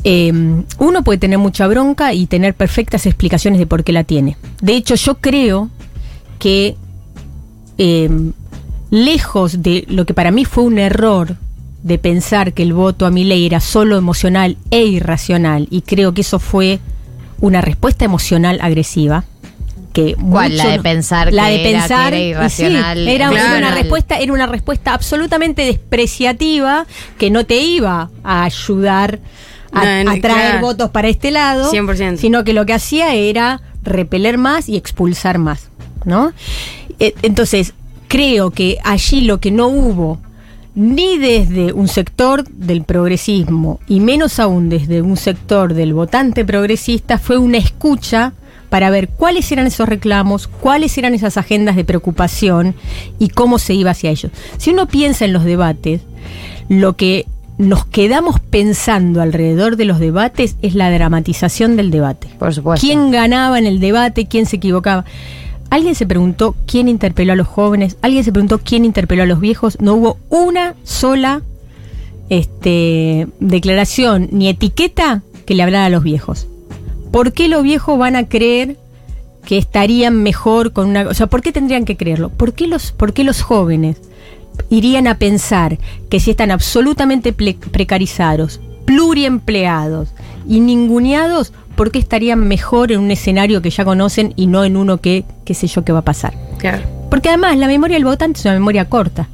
Eh, 0.09 0.33
uno 0.79 1.03
puede 1.03 1.19
tener 1.19 1.37
mucha 1.39 1.67
bronca 1.67 2.15
y 2.15 2.27
tener 2.27 2.55
perfectas 2.55 3.07
explicaciones 3.07 3.59
de 3.59 3.67
por 3.67 3.83
qué 3.83 3.91
la 3.93 4.05
tiene. 4.05 4.37
De 4.63 4.77
hecho, 4.77 4.95
yo 4.95 5.17
creo 5.17 5.69
que 6.39 6.77
eh, 7.77 8.09
lejos 8.91 9.63
de 9.65 9.85
lo 9.89 10.07
que 10.07 10.15
para 10.15 10.31
mí 10.31 10.45
fue 10.45 10.63
un 10.63 10.79
error 10.79 11.35
de 11.83 11.99
pensar 11.99 12.53
que 12.53 12.63
el 12.63 12.73
voto 12.73 13.05
a 13.05 13.11
mi 13.11 13.25
ley 13.25 13.47
era 13.47 13.59
solo 13.59 13.97
emocional 13.97 14.57
e 14.71 14.85
irracional, 14.85 15.67
y 15.73 15.83
creo 15.83 16.15
que 16.15 16.21
eso 16.21 16.39
fue 16.39 16.79
una 17.41 17.61
respuesta 17.61 18.05
emocional 18.05 18.59
agresiva. 18.63 19.25
Que 19.93 20.15
¿Cuál? 20.15 20.57
La 20.57 20.69
de 20.69 20.79
pensar 20.81 21.33
la 21.33 21.47
que 21.47 21.51
de 21.53 21.71
era- 21.71 21.81
pensar 21.81 22.13
que 22.13 22.31
era 22.31 22.47
y 22.47 22.51
sí, 22.51 22.63
irracional, 22.63 23.09
era, 23.09 23.31
una 23.31 23.75
respuesta 23.75 24.19
era 24.19 24.33
una 24.33 24.47
respuesta 24.47 24.95
absolutamente 24.95 25.63
despreciativa 25.63 26.87
que 27.19 27.31
no 27.31 27.45
te 27.45 27.57
iba 27.59 28.11
a 28.23 28.45
ayudar 28.45 29.19
a, 29.73 29.85
No, 29.85 29.91
en- 29.91 30.09
a 30.09 30.21
traer 30.21 30.51
claro. 30.51 30.61
votos 30.61 30.91
para 30.91 31.09
este 31.09 31.31
lado, 31.31 31.71
100%. 31.71 32.17
sino 32.19 32.45
que 32.45 32.53
lo 32.53 32.67
que 32.67 32.73
hacía 32.75 33.15
era 33.15 33.61
repeler 33.83 34.39
más 34.39 34.69
y 34.69 34.77
expulsar 34.77 35.39
más, 35.39 35.69
¿no? 36.05 36.33
Eh, 36.99 37.15
Entonces, 37.23 37.75
creo 38.09 38.51
que 38.51 38.79
allí 38.85 39.23
lo 39.23 39.39
que 39.41 39.51
no 39.51 39.69
hubo 39.69 40.19
ni 40.75 41.17
desde 41.19 41.73
un 41.73 41.89
sector 41.89 42.45
del 42.49 42.83
progresismo 42.85 43.81
y 43.89 44.01
menos 44.01 44.39
aún 44.39 44.69
desde 44.69 45.01
un 45.03 45.17
sector 45.17 45.73
del 45.75 45.95
votante 45.95 46.45
progresista 46.45 47.19
fue 47.19 47.39
una 47.39 47.57
escucha 47.59 48.33
para 48.69 48.91
ver 48.91 49.09
cuáles 49.09 49.51
eran 49.53 49.67
esos 49.67 49.89
reclamos, 49.89 50.49
cuáles 50.49 50.99
eran 50.99 51.15
esas 51.15 51.37
agendas 51.39 51.77
de 51.77 51.85
preocupación 51.85 52.75
y 53.19 53.29
cómo 53.29 53.59
se 53.59 53.73
iba 53.75 53.93
hacia 53.93 54.11
ellos. 54.11 54.31
Si 54.59 54.71
uno 54.71 54.87
piensa 54.87 55.25
en 55.25 55.33
los 55.33 55.45
debates, 55.45 56.03
lo 56.69 56.95
que 56.97 57.27
nos 57.59 57.87
quedamos 57.87 58.41
pensando 58.41 59.23
alrededor 59.23 59.77
de 59.77 59.87
los 59.87 59.99
debates 59.99 60.57
es 60.63 60.75
la 60.75 60.91
dramatización 60.91 61.77
del 61.77 61.91
debate. 61.91 62.29
Por 62.39 62.55
supuesto. 62.55 62.87
¿Quién 62.87 63.11
ganaba 63.11 63.59
en 63.59 63.67
el 63.67 63.81
debate? 63.81 64.27
¿Quién 64.27 64.47
se 64.47 64.57
equivocaba? 64.57 65.05
Alguien 65.71 65.95
se 65.95 66.07
preguntó 66.07 66.55
quién 66.67 66.89
interpeló 66.89 67.33
a 67.33 67.37
los 67.37 67.49
jóvenes, 67.49 67.97
alguien 68.03 68.23
se 68.23 68.33
preguntó 68.33 68.59
quién 68.59 68.85
interpeló 68.85 69.25
a 69.25 69.27
los 69.27 69.41
viejos. 69.41 69.81
No 69.81 69.95
hubo 69.95 70.19
una 70.29 70.75
sola 70.85 71.43
este, 72.29 73.27
declaración 73.41 74.29
ni 74.31 74.49
etiqueta 74.49 75.23
que 75.45 75.55
le 75.55 75.63
hablara 75.63 75.87
a 75.87 75.91
los 75.91 76.05
viejos. 76.05 76.47
¿Por 77.11 77.33
qué 77.33 77.49
los 77.49 77.63
viejos 77.63 77.99
van 77.99 78.17
a 78.17 78.29
creer 78.29 78.77
que 79.45 79.59
estarían 79.59 80.23
mejor 80.23 80.73
con 80.73 80.89
una... 80.89 81.09
O 81.09 81.15
sea, 81.15 81.29
¿por 81.29 81.41
qué 81.41 81.53
tendrían 81.53 81.85
que 81.85 81.97
creerlo? 81.97 82.29
¿Por 82.31 82.53
qué 82.53 82.67
los, 82.67 82.93
por 82.93 83.13
qué 83.13 83.25
los 83.25 83.43
jóvenes 83.43 83.97
irían 84.71 85.07
a 85.07 85.19
pensar 85.19 85.79
que 86.11 86.21
si 86.21 86.31
están 86.31 86.51
absolutamente 86.51 87.33
precarizados, 87.33 88.61
pluriempleados 88.85 90.11
y 90.49 90.61
ninguneados, 90.61 91.53
¿por 91.75 91.91
qué 91.91 91.99
estarían 91.99 92.47
mejor 92.49 92.93
en 92.93 93.01
un 93.01 93.11
escenario 93.11 93.63
que 93.63 93.71
ya 93.71 93.85
conocen 93.85 94.33
y 94.37 94.47
no 94.47 94.65
en 94.65 94.77
uno 94.77 94.99
que, 94.99 95.25
qué 95.45 95.55
sé 95.55 95.67
yo, 95.67 95.85
qué 95.85 95.93
va 95.93 96.01
a 96.01 96.05
pasar? 96.05 96.35
Claro. 96.59 96.83
Porque 97.11 97.29
además 97.29 97.57
la 97.57 97.67
memoria 97.67 97.97
del 97.97 98.05
votante 98.05 98.39
es 98.39 98.45
una 98.45 98.55
memoria 98.55 98.89
corta. 98.89 99.29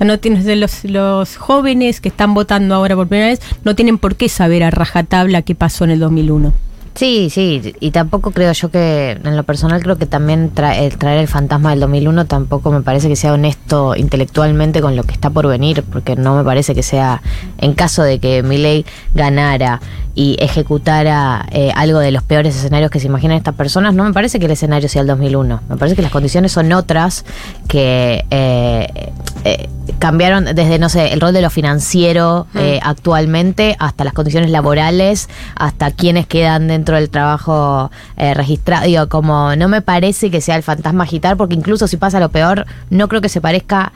No 0.00 0.18
tienes 0.18 0.44
de 0.44 0.56
los, 0.56 0.84
los 0.84 1.36
jóvenes 1.36 2.00
que 2.00 2.08
están 2.08 2.34
votando 2.34 2.74
ahora 2.74 2.96
por 2.96 3.08
primera 3.08 3.28
vez 3.28 3.40
no 3.64 3.74
tienen 3.74 3.98
por 3.98 4.16
qué 4.16 4.28
saber 4.28 4.64
a 4.64 4.70
rajatabla 4.70 5.42
qué 5.42 5.54
pasó 5.54 5.84
en 5.84 5.90
el 5.92 6.00
2001. 6.00 6.52
Sí, 6.94 7.28
sí, 7.28 7.74
y 7.80 7.90
tampoco 7.90 8.30
creo 8.30 8.52
yo 8.52 8.70
que, 8.70 9.18
en 9.22 9.36
lo 9.36 9.42
personal, 9.42 9.82
creo 9.82 9.98
que 9.98 10.06
también 10.06 10.52
el 10.54 10.96
traer 10.96 11.18
el 11.18 11.26
fantasma 11.26 11.70
del 11.70 11.80
2001 11.80 12.26
tampoco 12.26 12.70
me 12.70 12.82
parece 12.82 13.08
que 13.08 13.16
sea 13.16 13.32
honesto 13.32 13.96
intelectualmente 13.96 14.80
con 14.80 14.94
lo 14.94 15.02
que 15.02 15.12
está 15.12 15.30
por 15.30 15.48
venir, 15.48 15.82
porque 15.82 16.14
no 16.14 16.36
me 16.36 16.44
parece 16.44 16.72
que 16.72 16.84
sea, 16.84 17.20
en 17.58 17.74
caso 17.74 18.04
de 18.04 18.20
que 18.20 18.44
Milei 18.44 18.86
ganara 19.12 19.80
y 20.14 20.36
ejecutara 20.38 21.46
eh, 21.50 21.72
algo 21.74 21.98
de 21.98 22.12
los 22.12 22.22
peores 22.22 22.54
escenarios 22.54 22.92
que 22.92 23.00
se 23.00 23.08
imaginan 23.08 23.36
estas 23.36 23.56
personas, 23.56 23.92
no 23.94 24.04
me 24.04 24.12
parece 24.12 24.38
que 24.38 24.46
el 24.46 24.52
escenario 24.52 24.88
sea 24.88 25.02
el 25.02 25.08
2001. 25.08 25.62
Me 25.68 25.76
parece 25.76 25.96
que 25.96 26.02
las 26.02 26.12
condiciones 26.12 26.52
son 26.52 26.72
otras 26.72 27.24
que 27.66 28.24
eh, 28.30 29.12
eh, 29.44 29.68
cambiaron 29.98 30.44
desde, 30.46 30.78
no 30.78 30.88
sé, 30.88 31.12
el 31.12 31.20
rol 31.20 31.32
de 31.32 31.42
lo 31.42 31.50
financiero 31.50 32.46
eh, 32.54 32.80
actualmente 32.82 33.76
hasta 33.78 34.04
las 34.04 34.12
condiciones 34.14 34.50
laborales, 34.50 35.28
hasta 35.56 35.90
quienes 35.90 36.26
quedan 36.26 36.68
dentro 36.68 36.96
del 36.96 37.10
trabajo 37.10 37.90
eh, 38.16 38.34
registrado. 38.34 38.86
Digo, 38.86 39.08
como 39.08 39.54
no 39.56 39.68
me 39.68 39.82
parece 39.82 40.30
que 40.30 40.40
sea 40.40 40.56
el 40.56 40.62
fantasma 40.62 41.04
agitar, 41.04 41.36
porque 41.36 41.54
incluso 41.54 41.86
si 41.88 41.96
pasa 41.96 42.20
lo 42.20 42.30
peor, 42.30 42.66
no 42.90 43.08
creo 43.08 43.20
que 43.20 43.28
se 43.28 43.40
parezca 43.40 43.92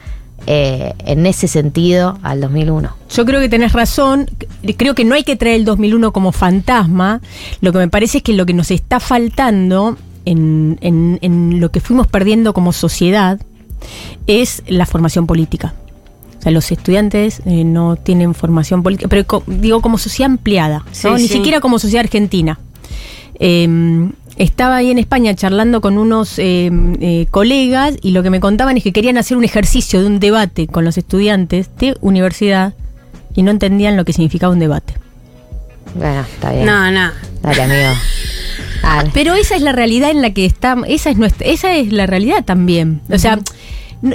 eh, 0.47 0.93
en 1.05 1.25
ese 1.25 1.47
sentido 1.47 2.17
al 2.23 2.39
2001. 2.41 2.95
Yo 3.09 3.25
creo 3.25 3.39
que 3.41 3.49
tenés 3.49 3.73
razón, 3.73 4.29
creo 4.77 4.95
que 4.95 5.05
no 5.05 5.15
hay 5.15 5.23
que 5.23 5.35
traer 5.35 5.55
el 5.55 5.65
2001 5.65 6.13
como 6.13 6.31
fantasma, 6.31 7.19
lo 7.61 7.71
que 7.71 7.79
me 7.79 7.87
parece 7.89 8.19
es 8.19 8.23
que 8.23 8.33
lo 8.33 8.45
que 8.45 8.53
nos 8.53 8.71
está 8.71 8.99
faltando 8.99 9.97
en, 10.25 10.77
en- 10.81 11.19
en 11.21 11.59
lo 11.59 11.71
que 11.71 11.79
fuimos 11.81 12.07
perdiendo 12.07 12.53
como 12.53 12.71
sociedad 12.73 13.39
es 14.27 14.61
la 14.67 14.85
formación 14.85 15.25
política. 15.25 15.73
O 16.39 16.41
sea, 16.41 16.51
los 16.53 16.71
estudiantes 16.71 17.41
eh, 17.45 17.63
no 17.65 17.97
tienen 17.97 18.33
formación 18.33 18.81
política, 18.81 19.09
pero 19.09 19.27
co- 19.27 19.43
digo 19.45 19.81
como 19.81 19.97
sociedad 19.97 20.31
ampliada, 20.31 20.79
¿no? 20.79 20.85
Sí, 20.93 21.07
ni 21.09 21.27
sí. 21.27 21.33
siquiera 21.33 21.59
como 21.59 21.79
sociedad 21.79 22.05
argentina. 22.05 22.59
Eh, 23.39 24.09
estaba 24.37 24.77
ahí 24.77 24.89
en 24.89 24.99
España 24.99 25.35
charlando 25.35 25.81
con 25.81 25.97
unos 25.97 26.39
eh, 26.39 26.71
eh, 27.01 27.27
colegas 27.29 27.95
y 28.01 28.11
lo 28.11 28.23
que 28.23 28.29
me 28.29 28.39
contaban 28.39 28.77
es 28.77 28.83
que 28.83 28.93
querían 28.93 29.17
hacer 29.17 29.35
un 29.35 29.43
ejercicio 29.43 29.99
de 30.01 30.07
un 30.07 30.19
debate 30.21 30.67
con 30.67 30.85
los 30.85 30.97
estudiantes 30.97 31.69
de 31.77 31.97
universidad 31.99 32.73
y 33.35 33.43
no 33.43 33.51
entendían 33.51 33.97
lo 33.97 34.05
que 34.05 34.13
significaba 34.13 34.53
un 34.53 34.59
debate. 34.59 34.93
Bueno, 35.95 36.21
está 36.21 36.51
bien. 36.53 36.65
No, 36.65 36.89
no. 36.91 37.11
Dale, 37.41 37.61
amigo. 37.63 37.99
Dale. 38.81 39.11
Pero 39.13 39.33
esa 39.35 39.55
es 39.57 39.61
la 39.61 39.73
realidad 39.73 40.09
en 40.11 40.21
la 40.21 40.33
que 40.33 40.45
estamos, 40.45 40.85
esa 40.87 41.09
es 41.09 41.17
nuestra, 41.17 41.45
esa 41.47 41.75
es 41.75 41.91
la 41.91 42.05
realidad 42.05 42.45
también. 42.45 43.01
O 43.11 43.17
sea, 43.19 43.39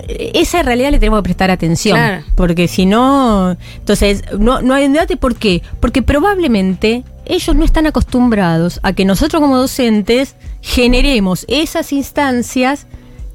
esa 0.08 0.62
realidad 0.62 0.90
le 0.90 0.98
tenemos 0.98 1.18
que 1.20 1.24
prestar 1.24 1.50
atención. 1.50 1.96
Claro. 1.96 2.24
Porque 2.36 2.68
si 2.68 2.86
no, 2.86 3.56
entonces, 3.76 4.22
no, 4.38 4.62
no 4.62 4.74
hay 4.74 4.86
un 4.86 4.92
debate, 4.94 5.16
¿por 5.16 5.36
qué? 5.36 5.62
Porque 5.80 6.02
probablemente 6.02 7.04
ellos 7.26 7.54
no 7.56 7.64
están 7.64 7.86
acostumbrados 7.86 8.80
a 8.82 8.92
que 8.92 9.04
nosotros 9.04 9.40
como 9.42 9.56
docentes 9.58 10.36
generemos 10.62 11.44
esas 11.48 11.92
instancias 11.92 12.86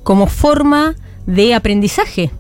como 0.04 0.28
forma 0.28 0.96
de 1.28 1.54
aprendizaje. 1.54 2.32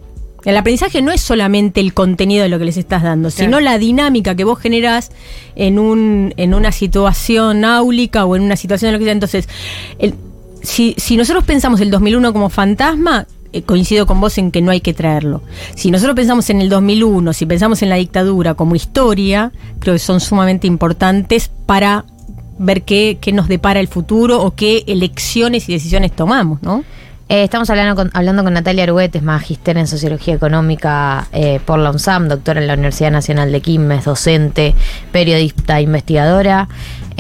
El 0.46 0.56
aprendizaje 0.58 1.02
no 1.02 1.12
es 1.12 1.20
solamente 1.22 1.82
el 1.82 1.94
contenido 1.94 2.44
de 2.44 2.50
lo 2.50 2.58
que 2.60 2.66
les 2.66 2.78
estás 2.78 3.04
dando, 3.04 3.30
Claro. 3.30 3.44
sino 3.46 3.60
la 3.60 3.78
dinámica 3.78 4.36
que 4.36 4.46
vos 4.46 4.58
generás 4.58 5.12
en, 5.56 5.78
un, 5.78 6.34
en 6.38 6.54
una 6.54 6.72
situación 6.72 7.66
áulica 7.66 8.26
o 8.26 8.36
en 8.38 8.44
una 8.44 8.56
situación 8.56 8.88
de 8.90 8.94
lo 8.94 9.00
que 9.00 9.06
sea. 9.06 9.12
Entonces, 9.14 9.50
el- 10.00 10.16
si, 10.64 10.96
si 10.98 11.18
nosotros 11.18 11.44
pensamos 11.44 11.82
el 11.82 11.92
2001 11.92 12.32
como 12.34 12.50
fantasma, 12.50 13.28
eh, 13.54 13.62
coincido 13.64 14.06
con 14.06 14.22
vos 14.22 14.38
en 14.38 14.52
que 14.52 14.62
no 14.62 14.72
hay 14.72 14.82
que 14.82 14.94
traerlo. 14.94 15.42
Si 15.76 15.92
nosotros 15.92 16.16
pensamos 16.16 16.50
en 16.50 16.62
el 16.62 16.70
2001, 16.70 17.34
si 17.34 17.46
pensamos 17.46 17.82
en 17.82 17.90
la 17.90 17.96
dictadura 17.96 18.54
como 18.54 18.76
historia, 18.76 19.52
creo 19.80 19.96
que 19.96 20.00
son 20.00 20.20
sumamente 20.20 20.68
importantes 20.68 21.50
para 21.66 22.06
ver 22.58 22.84
qué, 22.84 23.18
qué 23.22 23.32
nos 23.32 23.48
depara 23.48 23.80
el 23.80 23.88
futuro 23.88 24.42
o 24.42 24.56
qué 24.56 24.84
elecciones 24.88 25.70
y 25.70 25.74
decisiones 25.74 26.12
tomamos, 26.16 26.62
¿no? 26.62 26.84
Eh, 27.32 27.44
estamos 27.44 27.70
hablando 27.70 27.96
con, 27.96 28.10
hablando 28.16 28.44
con 28.44 28.54
Natalia 28.54 28.86
Arguet, 28.86 29.16
es 29.16 29.22
magíster 29.22 29.78
en 29.78 29.86
Sociología 29.86 30.34
Económica 30.34 31.28
eh, 31.32 31.60
por 31.64 31.78
la 31.78 31.92
UNSAM, 31.92 32.28
doctora 32.28 32.60
en 32.60 32.66
la 32.66 32.74
Universidad 32.74 33.12
Nacional 33.12 33.52
de 33.52 33.62
Quilmes, 33.62 34.06
docente, 34.06 34.74
periodista, 35.12 35.80
investigadora, 35.80 36.68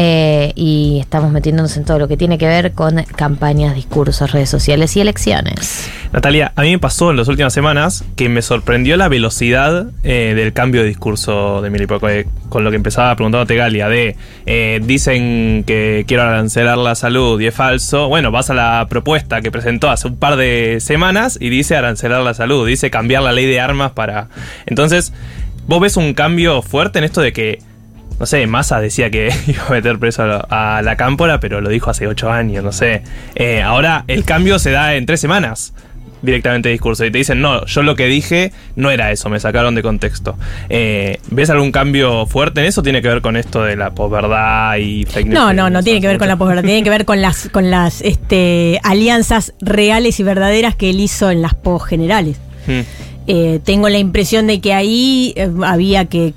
eh, 0.01 0.53
y 0.56 1.00
estamos 1.01 1.29
metiéndonos 1.29 1.75
en 1.75 1.84
todo 1.84 2.00
lo 2.00 2.08
que 2.08 2.15
tiene 2.15 2.38
que 2.38 2.48
ver 2.48 2.72
con 2.72 3.03
campañas, 3.18 3.75
discursos, 3.75 4.32
redes 4.32 4.50
sociales 4.50 4.96
y 4.96 5.01
elecciones. 5.01 5.89
Natalia, 6.13 6.53
a 6.56 6.62
mí 6.62 6.72
me 6.72 6.79
pasó 6.79 7.12
en 7.12 7.18
las 7.18 7.27
últimas 7.27 7.51
semanas 7.51 8.06
que 8.15 8.29
me 8.29 8.41
sorprendió 8.41 8.96
la 8.96 9.10
velocidad 9.10 9.88
eh, 10.03 10.36
del 10.38 10.53
cambio 10.53 10.84
de 10.84 10.88
discurso 10.88 11.62
de 11.62 11.70
Milei, 11.70 11.86
porque 11.86 12.27
con 12.48 12.63
lo 12.63 12.70
que 12.70 12.77
empezaba 12.77 13.13
preguntándote 13.18 13.58
Galia, 13.58 13.89
de 13.89 14.15
eh, 14.46 14.79
dicen 14.82 15.65
que 15.68 16.06
quiero 16.08 16.24
arancelar 16.24 16.77
la 16.77 16.96
salud 16.96 17.38
y 17.41 17.48
es 17.48 17.53
falso. 17.53 18.08
Bueno, 18.08 18.32
vas 18.32 18.50
a 18.50 18.53
la 18.53 18.88
propuesta 18.89 19.41
que 19.41 19.51
presentó 19.51 19.89
hace 19.89 20.08
un 20.08 20.15
par 20.15 20.38
de 20.38 20.77
semanas 20.79 21.38
y 21.41 21.50
dice 21.50 21.75
arancelar 21.75 22.24
la 22.24 22.34
salud, 22.34 22.65
dice 22.65 22.89
cambiar 22.89 23.24
la 23.24 23.34
ley 23.34 23.48
de 23.48 23.60
armas 23.60 23.91
para... 23.91 24.29
Entonces, 24.65 25.12
¿vos 25.68 25.82
ves 25.82 25.98
un 25.98 26.13
cambio 26.13 26.62
fuerte 26.62 27.00
en 27.00 27.03
esto 27.03 27.20
de 27.20 27.34
que 27.34 27.68
no 28.19 28.25
sé, 28.25 28.45
Massa 28.47 28.79
decía 28.81 29.09
que 29.09 29.31
iba 29.47 29.63
a 29.67 29.71
meter 29.71 29.97
preso 29.99 30.23
a, 30.23 30.27
la- 30.27 30.47
a 30.77 30.81
la 30.81 30.95
cámpora, 30.95 31.39
pero 31.39 31.61
lo 31.61 31.69
dijo 31.69 31.89
hace 31.89 32.07
ocho 32.07 32.29
años, 32.31 32.63
no 32.63 32.71
sé. 32.71 33.03
Eh, 33.35 33.61
ahora 33.61 34.03
el 34.07 34.25
cambio 34.25 34.59
se 34.59 34.71
da 34.71 34.95
en 34.95 35.05
tres 35.05 35.19
semanas 35.21 35.73
directamente 36.21 36.67
de 36.67 36.73
discurso 36.73 37.05
y 37.05 37.11
te 37.11 37.17
dicen, 37.17 37.39
no, 37.39 37.65
yo 37.65 37.81
lo 37.81 37.95
que 37.95 38.07
dije 38.07 38.51
no 38.75 38.91
era 38.91 39.09
eso, 39.13 39.29
me 39.29 39.39
sacaron 39.39 39.73
de 39.73 39.81
contexto. 39.81 40.38
Eh, 40.67 41.17
¿Ves 41.31 41.49
algún 41.49 41.71
cambio 41.71 42.25
fuerte 42.25 42.59
en 42.59 42.65
eso? 42.67 42.83
¿Tiene 42.83 43.01
que 43.01 43.07
ver 43.07 43.21
con 43.21 43.38
esto 43.38 43.63
de 43.63 43.77
la 43.77 43.91
posverdad 43.91 44.75
y 44.75 45.05
fake 45.05 45.27
news? 45.27 45.33
No, 45.35 45.53
no, 45.53 45.69
no 45.69 45.81
tiene 45.81 46.01
que 46.01 46.07
ver 46.07 46.17
con 46.17 46.27
la 46.27 46.35
posverdad, 46.35 46.63
tiene 46.63 46.83
que 46.83 46.89
ver 46.89 47.05
con 47.05 47.21
las, 47.21 47.47
con 47.47 47.71
las 47.71 48.01
este, 48.01 48.81
alianzas 48.83 49.53
reales 49.61 50.19
y 50.19 50.23
verdaderas 50.23 50.75
que 50.75 50.89
él 50.89 50.99
hizo 50.99 51.31
en 51.31 51.41
las 51.41 51.53
posgenerales. 51.53 52.35
Hmm. 52.67 52.81
Eh, 53.31 53.59
tengo 53.63 53.89
la 53.89 54.00
impresión 54.00 54.48
de 54.48 54.59
que 54.59 54.74
ahí 54.74 55.33
eh, 55.36 55.51
había 55.63 56.05
que, 56.05 56.33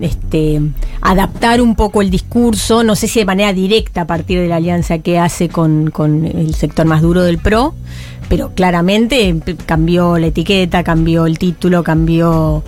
este, 0.00 0.58
adaptar 1.02 1.60
un 1.60 1.74
poco 1.74 2.00
el 2.00 2.08
discurso, 2.08 2.82
no 2.82 2.96
sé 2.96 3.08
si 3.08 3.18
de 3.18 3.26
manera 3.26 3.52
directa 3.52 4.00
a 4.00 4.06
partir 4.06 4.40
de 4.40 4.48
la 4.48 4.56
alianza 4.56 5.00
que 5.00 5.18
hace 5.18 5.50
con, 5.50 5.92
el 6.24 6.54
sector 6.54 6.86
más 6.86 7.02
duro 7.02 7.22
del 7.24 7.36
PRO, 7.36 7.74
pero 8.30 8.52
claramente 8.54 9.36
cambió 9.66 10.16
la 10.16 10.28
etiqueta, 10.28 10.82
cambió 10.82 11.26
el 11.26 11.38
título, 11.38 11.82
cambió... 11.84 12.64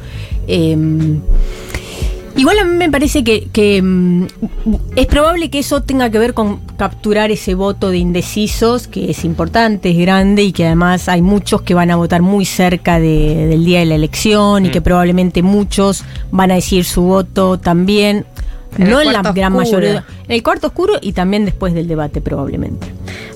em, 0.46 1.22
Igual 2.37 2.59
a 2.59 2.64
mí 2.64 2.76
me 2.76 2.90
parece 2.90 3.25
que, 3.25 3.49
que, 3.52 3.81
mm, 3.83 4.26
es 4.97 5.07
probable 5.07 5.49
que 5.50 5.59
eso 5.59 5.83
tenga 5.83 6.11
que 6.11 6.19
ver 6.19 6.35
con 6.35 6.59
capturar 6.76 7.31
ese 7.31 7.55
voto 7.55 7.90
de 7.90 7.99
indecisos, 7.99 8.87
que 8.88 9.11
es 9.11 9.25
importante, 9.25 9.90
es 9.90 9.97
grande 9.99 10.43
y 10.43 10.52
que 10.52 10.66
además 10.66 11.09
hay 11.09 11.23
muchos 11.23 11.62
que 11.62 11.73
van 11.75 11.90
a 11.90 11.97
votar 11.97 12.21
muy 12.23 12.45
cerca 12.45 13.00
de- 13.00 13.47
del 13.47 13.64
día 13.64 13.78
de 13.81 13.87
la 13.87 13.95
elección 13.95 14.66
y 14.66 14.69
Mm. 14.69 14.73
que 14.73 14.81
probablemente 14.83 15.43
muchos 15.43 16.05
van 16.31 16.50
a 16.50 16.55
decir 16.57 16.85
su 16.85 17.02
voto 17.02 17.59
también. 17.59 18.26
En 18.78 18.90
no 18.90 19.00
en 19.00 19.12
la 19.12 19.23
gran 19.23 19.54
oscuro. 19.54 19.78
mayoría. 19.78 20.04
En 20.28 20.35
el 20.35 20.42
cuarto 20.42 20.68
oscuro 20.68 20.95
y 21.00 21.12
también 21.12 21.45
después 21.45 21.75
del 21.75 21.88
debate, 21.88 22.21
probablemente. 22.21 22.87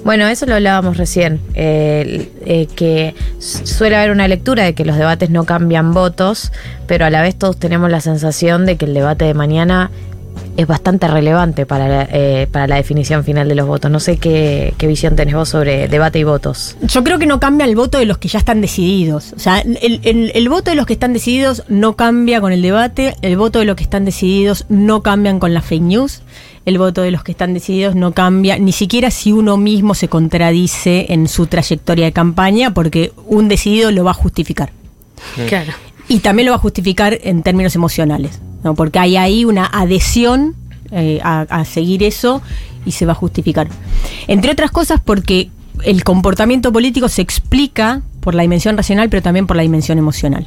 Bueno, 0.04 0.26
eso 0.28 0.46
lo 0.46 0.54
hablábamos 0.54 0.96
recién, 0.96 1.40
eh, 1.54 2.30
eh, 2.46 2.66
que 2.74 3.14
suele 3.38 3.96
haber 3.96 4.10
una 4.10 4.28
lectura 4.28 4.64
de 4.64 4.74
que 4.74 4.84
los 4.84 4.96
debates 4.96 5.28
no 5.30 5.44
cambian 5.44 5.92
votos, 5.92 6.52
pero 6.86 7.04
a 7.04 7.10
la 7.10 7.20
vez 7.20 7.36
todos 7.36 7.58
tenemos 7.58 7.90
la 7.90 8.00
sensación 8.00 8.64
de 8.64 8.76
que 8.76 8.86
el 8.86 8.94
debate 8.94 9.26
de 9.26 9.34
mañana 9.34 9.90
es 10.56 10.66
bastante 10.66 11.08
relevante 11.08 11.66
para 11.66 11.88
la, 11.88 12.08
eh, 12.12 12.46
para 12.50 12.66
la 12.66 12.76
definición 12.76 13.24
final 13.24 13.48
de 13.48 13.54
los 13.54 13.66
votos. 13.66 13.90
No 13.90 14.00
sé 14.00 14.16
qué, 14.18 14.74
qué 14.78 14.86
visión 14.86 15.16
tenés 15.16 15.34
vos 15.34 15.48
sobre 15.48 15.88
debate 15.88 16.18
y 16.18 16.24
votos. 16.24 16.76
Yo 16.82 17.02
creo 17.04 17.18
que 17.18 17.26
no 17.26 17.40
cambia 17.40 17.64
el 17.66 17.76
voto 17.76 17.98
de 17.98 18.06
los 18.06 18.18
que 18.18 18.28
ya 18.28 18.38
están 18.38 18.60
decididos. 18.60 19.32
O 19.34 19.38
sea, 19.38 19.60
el, 19.60 20.00
el- 20.02 20.32
el 20.34 20.48
voto 20.48 20.70
de 20.70 20.76
los 20.76 20.86
que 20.86 20.92
están 20.94 21.12
decididos 21.12 21.64
no 21.68 21.96
cambia 21.96 22.40
con 22.40 22.52
el 22.52 22.62
debate, 22.62 23.14
el 23.22 23.36
voto 23.36 23.58
de 23.58 23.64
los 23.64 23.76
que 23.76 23.84
están 23.84 24.04
decididos 24.04 24.64
no 24.68 25.02
cambian 25.02 25.38
con 25.38 25.54
la 25.54 25.62
fake 25.62 25.82
news, 25.82 26.22
el 26.66 26.78
voto 26.78 27.00
de 27.02 27.10
los 27.10 27.24
que 27.24 27.32
están 27.32 27.54
decididos 27.54 27.94
no 27.94 28.12
cambia, 28.12 28.58
ni 28.58 28.72
siquiera 28.72 29.10
si 29.10 29.32
uno 29.32 29.56
mismo 29.56 29.94
se 29.94 30.08
contradice 30.08 31.06
en 31.12 31.26
su 31.28 31.46
trayectoria 31.46 32.04
de 32.04 32.12
campaña, 32.12 32.74
porque 32.74 33.12
un 33.26 33.48
decidido 33.48 33.90
lo 33.90 34.04
va 34.04 34.10
a 34.10 34.14
justificar. 34.14 34.70
Claro. 35.48 35.72
Y 36.08 36.18
también 36.20 36.46
lo 36.46 36.52
va 36.52 36.56
a 36.56 36.60
justificar 36.60 37.18
en 37.22 37.42
términos 37.42 37.74
emocionales, 37.76 38.40
¿no? 38.64 38.74
porque 38.74 38.98
hay 38.98 39.16
ahí 39.16 39.44
una 39.44 39.66
adhesión 39.66 40.54
eh, 40.90 41.20
a, 41.22 41.42
a 41.42 41.64
seguir 41.64 42.02
eso 42.02 42.42
y 42.84 42.92
se 42.92 43.06
va 43.06 43.12
a 43.12 43.14
justificar. 43.16 43.68
Entre 44.26 44.50
otras 44.50 44.70
cosas 44.70 45.00
porque 45.04 45.50
el 45.84 46.04
comportamiento 46.04 46.72
político 46.72 47.08
se 47.08 47.22
explica 47.22 48.02
por 48.20 48.34
la 48.34 48.42
dimensión 48.42 48.76
racional, 48.76 49.08
pero 49.08 49.22
también 49.22 49.46
por 49.46 49.56
la 49.56 49.62
dimensión 49.62 49.98
emocional. 49.98 50.46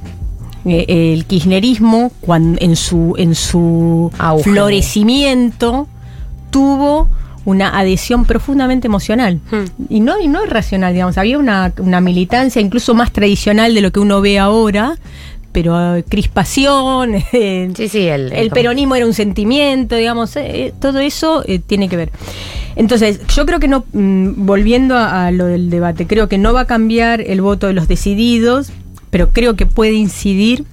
Eh, 0.65 1.13
el 1.13 1.25
kirchnerismo, 1.25 2.11
cuando, 2.21 2.59
en 2.61 2.75
su, 2.75 3.15
en 3.17 3.35
su 3.35 4.11
Auge. 4.17 4.43
florecimiento, 4.43 5.87
tuvo 6.51 7.09
una 7.45 7.77
adhesión 7.77 8.23
profundamente 8.23 8.87
emocional. 8.87 9.41
Hmm. 9.51 9.65
Y 9.89 9.99
no, 9.99 10.21
y 10.21 10.27
no 10.29 10.41
es 10.41 10.49
racional, 10.49 10.93
digamos. 10.93 11.17
Había 11.17 11.37
una, 11.37 11.73
una 11.79 11.99
militancia 11.99 12.61
incluso 12.61 12.93
más 12.93 13.11
tradicional 13.11 13.73
de 13.73 13.81
lo 13.81 13.91
que 13.91 13.99
uno 13.99 14.21
ve 14.21 14.39
ahora, 14.39 14.95
pero 15.53 15.95
eh, 15.95 16.03
crispación, 16.03 17.15
eh, 17.31 17.71
Sí, 17.75 17.87
sí, 17.87 18.07
el, 18.07 18.33
el 18.33 18.49
peronismo 18.49 18.95
era 18.95 19.05
un 19.05 19.13
sentimiento, 19.13 19.95
digamos, 19.95 20.35
eh, 20.35 20.65
eh, 20.65 20.73
todo 20.77 20.99
eso 20.99 21.43
eh, 21.47 21.59
tiene 21.59 21.87
que 21.87 21.95
ver. 21.95 22.11
Entonces, 22.75 23.25
yo 23.27 23.45
creo 23.45 23.59
que 23.59 23.69
no, 23.69 23.85
mm, 23.93 24.45
volviendo 24.45 24.97
a, 24.97 25.27
a 25.27 25.31
lo 25.31 25.45
del 25.45 25.69
debate, 25.69 26.07
creo 26.07 26.27
que 26.27 26.37
no 26.37 26.51
va 26.53 26.61
a 26.61 26.65
cambiar 26.65 27.21
el 27.21 27.41
voto 27.41 27.67
de 27.67 27.73
los 27.73 27.87
decididos, 27.87 28.71
pero 29.11 29.29
creo 29.29 29.55
que 29.55 29.65
puede 29.65 29.93
incidir 29.93 30.65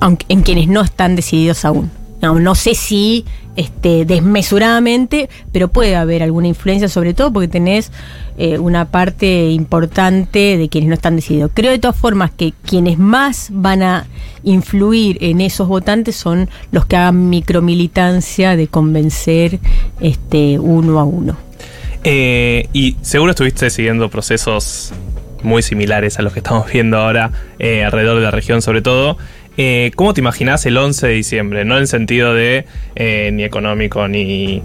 aunque, 0.00 0.26
en 0.28 0.42
quienes 0.42 0.66
no 0.66 0.80
están 0.80 1.14
decididos 1.14 1.64
aún. 1.64 1.90
No, 2.22 2.54
sé 2.54 2.76
si 2.76 3.24
este, 3.56 4.04
desmesuradamente, 4.04 5.28
pero 5.50 5.68
puede 5.68 5.96
haber 5.96 6.22
alguna 6.22 6.46
influencia, 6.46 6.88
sobre 6.88 7.14
todo 7.14 7.32
porque 7.32 7.48
tenés 7.48 7.90
eh, 8.38 8.58
una 8.58 8.92
parte 8.92 9.50
importante 9.50 10.56
de 10.56 10.68
quienes 10.68 10.88
no 10.88 10.94
están 10.94 11.16
decididos. 11.16 11.50
Creo 11.52 11.72
de 11.72 11.80
todas 11.80 11.96
formas 11.96 12.30
que 12.30 12.54
quienes 12.64 12.96
más 12.96 13.48
van 13.50 13.82
a 13.82 14.06
influir 14.44 15.18
en 15.20 15.40
esos 15.40 15.66
votantes 15.66 16.14
son 16.14 16.48
los 16.70 16.86
que 16.86 16.94
hagan 16.96 17.28
micromilitancia 17.28 18.56
de 18.56 18.68
convencer 18.68 19.58
este, 20.00 20.60
uno 20.60 21.00
a 21.00 21.04
uno. 21.04 21.36
Eh, 22.04 22.68
y 22.72 22.96
seguro 23.02 23.30
estuviste 23.30 23.68
siguiendo 23.70 24.08
procesos 24.10 24.92
muy 25.42 25.62
similares 25.62 26.18
a 26.18 26.22
los 26.22 26.32
que 26.32 26.38
estamos 26.38 26.70
viendo 26.72 26.98
ahora 26.98 27.32
eh, 27.58 27.84
alrededor 27.84 28.16
de 28.16 28.22
la 28.22 28.30
región 28.30 28.62
sobre 28.62 28.82
todo. 28.82 29.18
Eh, 29.56 29.90
¿Cómo 29.96 30.14
te 30.14 30.20
imaginás 30.20 30.64
el 30.66 30.76
11 30.76 31.06
de 31.06 31.12
diciembre? 31.12 31.64
No 31.64 31.78
en 31.78 31.86
sentido 31.86 32.34
de 32.34 32.64
eh, 32.94 33.30
ni 33.32 33.44
económico 33.44 34.08
ni, 34.08 34.62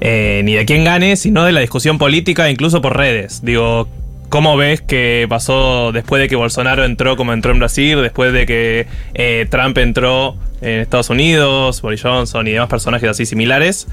eh, 0.00 0.42
ni 0.44 0.54
de 0.54 0.64
quién 0.66 0.84
gane, 0.84 1.16
sino 1.16 1.44
de 1.44 1.52
la 1.52 1.60
discusión 1.60 1.98
política, 1.98 2.50
incluso 2.50 2.82
por 2.82 2.96
redes. 2.96 3.42
Digo, 3.42 3.88
¿cómo 4.28 4.56
ves 4.56 4.82
que 4.82 5.26
pasó 5.28 5.92
después 5.92 6.20
de 6.20 6.28
que 6.28 6.36
Bolsonaro 6.36 6.84
entró 6.84 7.16
como 7.16 7.32
entró 7.32 7.52
en 7.52 7.58
Brasil, 7.58 8.02
después 8.02 8.32
de 8.32 8.46
que 8.46 9.46
Trump 9.50 9.78
entró 9.78 10.36
en 10.60 10.80
Estados 10.80 11.08
Unidos, 11.08 11.80
Boris 11.80 12.02
Johnson 12.02 12.46
y 12.46 12.52
demás 12.52 12.68
personajes 12.68 13.08
así 13.08 13.24
similares? 13.24 13.88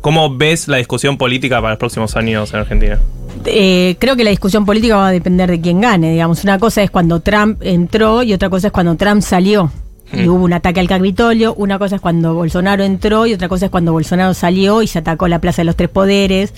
¿Cómo 0.00 0.36
ves 0.36 0.68
la 0.68 0.76
discusión 0.76 1.18
política 1.18 1.56
para 1.60 1.70
los 1.70 1.78
próximos 1.78 2.14
años 2.14 2.54
en 2.54 2.60
Argentina? 2.60 3.00
Eh, 3.46 3.96
creo 3.98 4.16
que 4.16 4.24
la 4.24 4.30
discusión 4.30 4.64
política 4.66 4.96
va 4.96 5.08
a 5.08 5.12
depender 5.12 5.50
de 5.50 5.60
quién 5.60 5.80
gane. 5.80 6.12
Digamos, 6.12 6.42
una 6.44 6.58
cosa 6.58 6.82
es 6.82 6.90
cuando 6.90 7.20
Trump 7.20 7.58
entró 7.62 8.22
y 8.22 8.32
otra 8.32 8.50
cosa 8.50 8.68
es 8.68 8.72
cuando 8.72 8.96
Trump 8.96 9.22
salió. 9.22 9.70
Y 10.12 10.18
Mm. 10.22 10.28
hubo 10.30 10.44
un 10.44 10.52
ataque 10.52 10.78
al 10.80 10.86
Capitolio, 10.88 11.54
una 11.54 11.78
cosa 11.78 11.96
es 11.96 12.00
cuando 12.00 12.34
Bolsonaro 12.34 12.84
entró 12.84 13.26
y 13.26 13.34
otra 13.34 13.48
cosa 13.48 13.66
es 13.66 13.70
cuando 13.72 13.92
Bolsonaro 13.92 14.34
salió 14.34 14.82
y 14.82 14.86
se 14.86 14.98
atacó 15.00 15.26
la 15.28 15.40
Plaza 15.40 15.62
de 15.62 15.66
los 15.66 15.76
Tres 15.76 15.88
Poderes. 15.90 16.52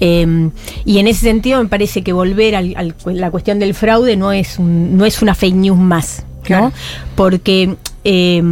Eh, 0.00 0.50
y 0.84 0.98
en 0.98 1.06
ese 1.08 1.20
sentido 1.22 1.62
me 1.62 1.68
parece 1.68 2.02
que 2.02 2.12
volver 2.12 2.54
a 2.56 2.62
la 2.62 3.30
cuestión 3.30 3.58
del 3.58 3.74
fraude 3.74 4.16
no 4.16 4.32
es, 4.32 4.58
un- 4.58 4.96
no 4.96 5.04
es 5.04 5.20
una 5.22 5.34
fake 5.34 5.56
news 5.56 5.76
más, 5.78 6.24
¿no? 6.38 6.42
Claro. 6.44 6.72
Porque 7.16 7.74
eh, 8.04 8.42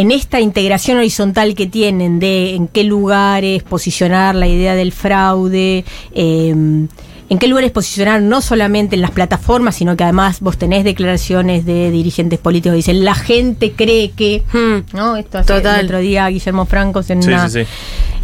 en 0.00 0.10
esta 0.10 0.40
integración 0.40 0.98
horizontal 0.98 1.54
que 1.54 1.66
tienen 1.66 2.18
de 2.18 2.54
en 2.54 2.68
qué 2.68 2.84
lugares 2.84 3.62
posicionar 3.62 4.34
la 4.34 4.46
idea 4.46 4.74
del 4.74 4.92
fraude, 4.92 5.84
eh, 6.14 6.54
en 7.28 7.38
qué 7.40 7.48
lugares 7.48 7.72
posicionar 7.72 8.22
no 8.22 8.40
solamente 8.40 8.94
en 8.94 9.02
las 9.02 9.10
plataformas, 9.10 9.74
sino 9.74 9.96
que 9.96 10.04
además 10.04 10.38
vos 10.40 10.58
tenés 10.58 10.84
declaraciones 10.84 11.64
de 11.66 11.90
dirigentes 11.90 12.38
políticos 12.38 12.74
que 12.74 12.76
dicen 12.76 13.04
la 13.04 13.16
gente 13.16 13.72
cree 13.72 14.10
que, 14.12 14.44
Hmm. 14.52 14.94
¿no? 14.96 15.16
Esto 15.16 15.38
hace 15.38 15.54
Total. 15.54 15.80
el 15.80 15.86
otro 15.86 15.98
día 15.98 16.28
Guillermo 16.28 16.66
Francos 16.66 17.10
en 17.10 17.22
Sí, 17.24 17.28
una 17.30 17.48
sí, 17.48 17.64
sí. 17.64 17.70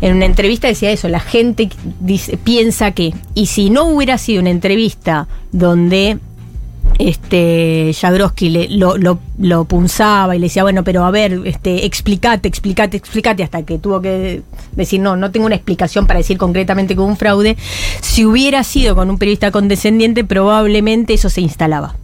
en 0.03 0.15
una 0.17 0.27
entrevista 0.27 0.69
decía 0.69 0.93
eso, 0.93 1.09
la 1.09 1.19
gente 1.21 1.69
dice, 2.01 2.37
piensa 2.37 2.93
que, 2.93 3.13
y 3.35 3.47
si 3.47 3.71
no 3.71 3.85
hubiera 3.87 4.19
sido 4.19 4.41
una 4.41 4.51
entrevista 4.51 5.27
donde 5.51 6.19
este 6.98 7.92
Jagroski 7.98 8.50
le, 8.50 8.68
lo, 8.68 8.96
lo, 8.96 9.18
lo 9.38 9.64
punzaba 9.64 10.37
y 10.37 10.38
le 10.38 10.46
decía, 10.46 10.62
bueno, 10.62 10.85
pero 10.85 11.05
a 11.05 11.11
ver, 11.11 11.40
este, 11.44 11.87
explicate, 11.87 12.48
explicate, 12.48 12.96
explicate, 12.96 13.42
hasta 13.42 13.62
que 13.62 13.78
tuvo 13.78 14.00
que 14.00 14.42
decir, 14.72 15.00
no, 15.00 15.16
no 15.16 15.31
tengo 15.31 15.46
una 15.46 15.55
explicación 15.55 16.07
para 16.07 16.18
decir 16.18 16.38
concretamente 16.38 16.94
que 16.94 17.00
hubo 17.00 17.09
un 17.09 17.16
fraude. 17.16 17.57
Si 18.00 18.24
hubiera 18.24 18.64
sido 18.64 18.94
con 18.94 19.11
un 19.11 19.18
periodista 19.18 19.50
condescendiente, 19.50 20.24
probablemente 20.24 21.14
eso 21.14 21.28
se 21.31 21.40
instalaba. 21.40 21.96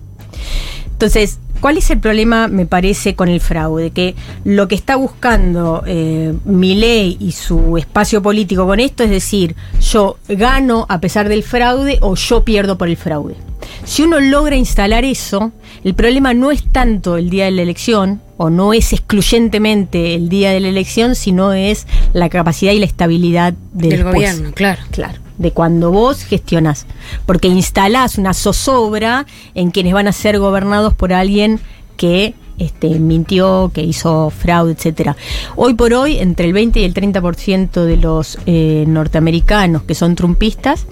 Entonces, 0.92 1.38
¿cuál 1.60 1.78
es 1.78 1.90
el 1.90 1.98
problema, 1.98 2.48
me 2.48 2.66
parece, 2.66 3.14
con 3.14 3.28
el 3.28 3.40
fraude? 3.40 3.90
Que 3.90 4.14
lo 4.44 4.68
que 4.68 4.74
está 4.74 4.96
buscando 4.96 5.82
eh, 5.86 6.34
Milei 6.44 7.16
y 7.20 7.32
su 7.32 7.76
espacio 7.76 8.22
político 8.22 8.66
con 8.66 8.80
esto 8.80 9.04
es 9.04 9.10
decir, 9.10 9.54
yo 9.80 10.18
gano 10.28 10.86
a 10.88 11.00
pesar 11.00 11.28
del 11.28 11.42
fraude 11.42 11.98
o 12.00 12.14
yo 12.14 12.44
pierdo 12.44 12.78
por 12.78 12.88
el 12.88 12.96
fraude. 12.96 13.36
Si 13.84 14.02
uno 14.02 14.20
logra 14.20 14.56
instalar 14.56 15.04
eso, 15.04 15.52
el 15.84 15.94
problema 15.94 16.34
no 16.34 16.50
es 16.50 16.64
tanto 16.64 17.16
el 17.16 17.30
día 17.30 17.46
de 17.46 17.50
la 17.52 17.62
elección, 17.62 18.20
o 18.36 18.50
no 18.50 18.72
es 18.72 18.92
excluyentemente 18.92 20.14
el 20.14 20.28
día 20.28 20.52
de 20.52 20.60
la 20.60 20.68
elección, 20.68 21.14
sino 21.14 21.52
es 21.52 21.86
la 22.12 22.28
capacidad 22.28 22.72
y 22.72 22.78
la 22.78 22.86
estabilidad 22.86 23.54
del, 23.72 23.90
Del 23.90 24.04
gobierno, 24.04 24.52
claro. 24.52 24.82
Claro, 24.90 25.18
de 25.38 25.52
cuando 25.52 25.90
vos 25.90 26.22
gestionás. 26.22 26.86
Porque 27.24 27.48
instalás 27.48 28.18
una 28.18 28.34
zozobra 28.34 29.26
en 29.54 29.70
quienes 29.70 29.94
van 29.94 30.08
a 30.08 30.12
ser 30.12 30.38
gobernados 30.38 30.94
por 30.94 31.12
alguien 31.12 31.60
que 31.96 32.34
este, 32.58 32.98
mintió, 32.98 33.70
que 33.72 33.82
hizo 33.82 34.30
fraude, 34.30 34.72
etcétera. 34.72 35.16
Hoy 35.56 35.74
por 35.74 35.94
hoy, 35.94 36.18
entre 36.18 36.46
el 36.46 36.52
20 36.52 36.80
y 36.80 36.84
el 36.84 36.94
30% 36.94 37.84
de 37.84 37.96
los 37.96 38.38
eh, 38.46 38.84
norteamericanos 38.86 39.82
que 39.82 39.94
son 39.94 40.14
trumpistas 40.14 40.86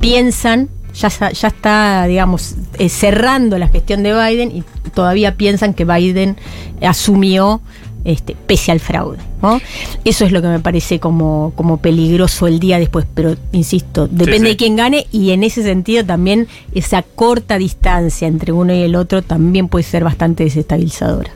piensan, 0.00 0.68
ya, 0.94 1.08
ya 1.30 1.48
está, 1.48 2.06
digamos, 2.06 2.56
eh, 2.78 2.88
cerrando 2.88 3.58
la 3.58 3.68
gestión 3.68 4.02
de 4.02 4.14
Biden 4.14 4.56
y 4.56 4.64
todavía 4.94 5.36
piensan 5.36 5.74
que 5.74 5.84
Biden 5.84 6.36
asumió 6.80 7.60
este, 8.04 8.36
pese 8.46 8.72
al 8.72 8.80
fraude. 8.80 9.18
¿no? 9.42 9.60
Eso 10.04 10.24
es 10.24 10.32
lo 10.32 10.40
que 10.40 10.48
me 10.48 10.60
parece 10.60 11.00
como, 11.00 11.52
como 11.56 11.78
peligroso 11.78 12.46
el 12.46 12.60
día 12.60 12.78
después, 12.78 13.06
pero 13.12 13.36
insisto, 13.52 14.06
depende 14.08 14.48
sí. 14.48 14.52
de 14.52 14.56
quién 14.56 14.76
gane 14.76 15.06
y 15.10 15.30
en 15.32 15.42
ese 15.42 15.62
sentido 15.62 16.04
también 16.04 16.46
esa 16.74 17.02
corta 17.02 17.58
distancia 17.58 18.28
entre 18.28 18.52
uno 18.52 18.72
y 18.72 18.82
el 18.82 18.94
otro 18.94 19.22
también 19.22 19.68
puede 19.68 19.82
ser 19.84 20.04
bastante 20.04 20.44
desestabilizadora. 20.44 21.30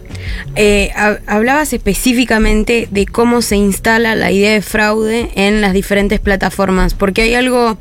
Eh, 0.55 0.91
hab- 0.97 1.21
hablabas 1.27 1.73
específicamente 1.73 2.89
de 2.91 3.07
cómo 3.07 3.43
se 3.43 3.57
instala 3.57 4.15
la 4.15 4.31
idea 4.31 4.53
de 4.53 4.63
fraude 4.63 5.31
en 5.35 5.61
las 5.61 5.73
diferentes 5.73 6.21
plataformas, 6.21 6.95
porque 6.95 7.23
hay 7.23 7.35
algo 7.35 7.77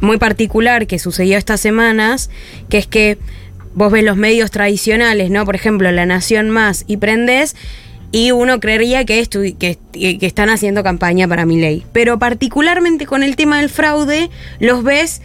muy 0.00 0.18
particular 0.18 0.86
que 0.86 1.00
sucedió 1.00 1.36
estas 1.36 1.60
semanas, 1.60 2.30
que 2.68 2.78
es 2.78 2.86
que 2.86 3.18
vos 3.74 3.90
ves 3.90 4.04
los 4.04 4.16
medios 4.16 4.50
tradicionales, 4.52 5.30
¿no? 5.30 5.44
Por 5.44 5.56
ejemplo, 5.56 5.90
La 5.90 6.06
Nación 6.06 6.50
Más 6.50 6.84
y 6.86 6.96
Prendés, 6.98 7.56
y 8.10 8.30
uno 8.30 8.60
creería 8.60 9.04
que, 9.04 9.26
que, 9.26 9.78
están 10.20 10.50
haciendo 10.50 10.82
campaña 10.82 11.28
para 11.28 11.46
mi 11.46 11.60
ley. 11.60 11.84
Pero 11.92 12.18
particularmente 12.18 13.06
con 13.06 13.22
el 13.22 13.36
tema 13.36 13.60
del 13.60 13.68
fraude, 13.68 14.30
los 14.60 14.82
ves 14.82 15.20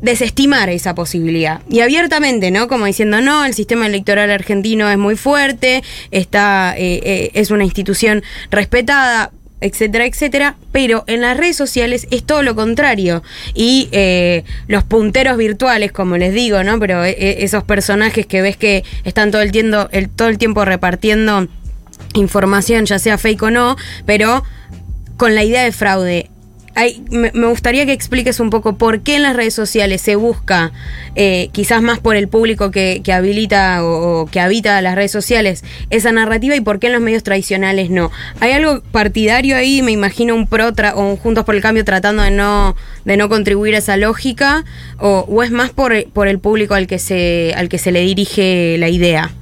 desestimar 0.00 0.68
esa 0.68 0.94
posibilidad. 0.94 1.60
Y 1.68 1.80
abiertamente, 1.80 2.50
¿no? 2.50 2.68
Como 2.68 2.86
diciendo, 2.86 3.20
no, 3.20 3.44
el 3.44 3.54
sistema 3.54 3.86
electoral 3.86 4.30
argentino 4.30 4.88
es 4.88 4.98
muy 4.98 5.16
fuerte, 5.16 5.82
está, 6.10 6.74
eh, 6.76 7.00
eh, 7.04 7.30
es 7.34 7.50
una 7.50 7.64
institución 7.64 8.22
respetada 8.50 9.32
etcétera, 9.60 10.06
etcétera, 10.06 10.56
pero 10.70 11.02
en 11.08 11.20
las 11.20 11.36
redes 11.36 11.56
sociales 11.56 12.06
es 12.12 12.22
todo 12.22 12.44
lo 12.44 12.54
contrario. 12.54 13.24
Y 13.54 13.88
eh, 13.90 14.44
los 14.68 14.84
punteros 14.84 15.36
virtuales, 15.36 15.90
como 15.90 16.16
les 16.16 16.32
digo, 16.32 16.62
¿no? 16.62 16.78
Pero 16.78 17.04
esos 17.04 17.64
personajes 17.64 18.24
que 18.24 18.40
ves 18.40 18.56
que 18.56 18.84
están 19.02 19.32
todo 19.32 19.42
el 19.42 19.50
tiempo, 19.50 19.88
el, 19.90 20.10
todo 20.10 20.28
el 20.28 20.38
tiempo 20.38 20.64
repartiendo 20.64 21.48
información, 22.14 22.86
ya 22.86 22.98
sea 22.98 23.18
fake 23.18 23.42
o 23.42 23.50
no, 23.50 23.76
pero 24.06 24.44
con 25.16 25.34
la 25.34 25.44
idea 25.44 25.64
de 25.64 25.72
fraude. 25.72 26.30
Me, 27.10 27.30
gustaría 27.48 27.86
que 27.86 27.92
expliques 27.92 28.38
un 28.38 28.50
poco 28.50 28.76
por 28.78 29.00
qué 29.00 29.16
en 29.16 29.22
las 29.22 29.34
redes 29.34 29.52
sociales 29.52 30.00
se 30.00 30.14
busca, 30.14 30.70
eh, 31.16 31.48
quizás 31.50 31.82
más 31.82 31.98
por 31.98 32.14
el 32.14 32.28
público 32.28 32.70
que, 32.70 33.02
habilita 33.12 33.82
o, 33.82 34.26
que 34.26 34.38
habita 34.38 34.80
las 34.80 34.94
redes 34.94 35.10
sociales, 35.10 35.64
esa 35.90 36.12
narrativa 36.12 36.54
y 36.54 36.60
por 36.60 36.78
qué 36.78 36.86
en 36.86 36.92
los 36.92 37.02
medios 37.02 37.24
tradicionales 37.24 37.90
no. 37.90 38.12
¿Hay 38.38 38.52
algo 38.52 38.80
partidario 38.92 39.56
ahí? 39.56 39.82
Me 39.82 39.90
imagino 39.90 40.36
un 40.36 40.46
pro 40.46 40.70
tra- 40.72 40.92
o 40.94 41.00
un 41.00 41.16
Juntos 41.16 41.44
por 41.44 41.56
el 41.56 41.62
Cambio 41.62 41.84
tratando 41.84 42.22
de 42.22 42.30
no, 42.30 42.76
de 43.04 43.16
no 43.16 43.28
contribuir 43.28 43.74
a 43.74 43.78
esa 43.78 43.96
lógica, 43.96 44.64
o, 45.00 45.24
o 45.28 45.42
es 45.42 45.50
más 45.50 45.70
por, 45.70 46.08
por 46.12 46.28
el 46.28 46.38
público 46.38 46.74
al 46.74 46.86
que, 46.86 47.00
se, 47.00 47.54
al 47.56 47.68
que 47.68 47.78
se 47.78 47.90
le 47.90 48.02
dirige 48.02 48.76
la 48.78 48.88
idea. 48.88 49.32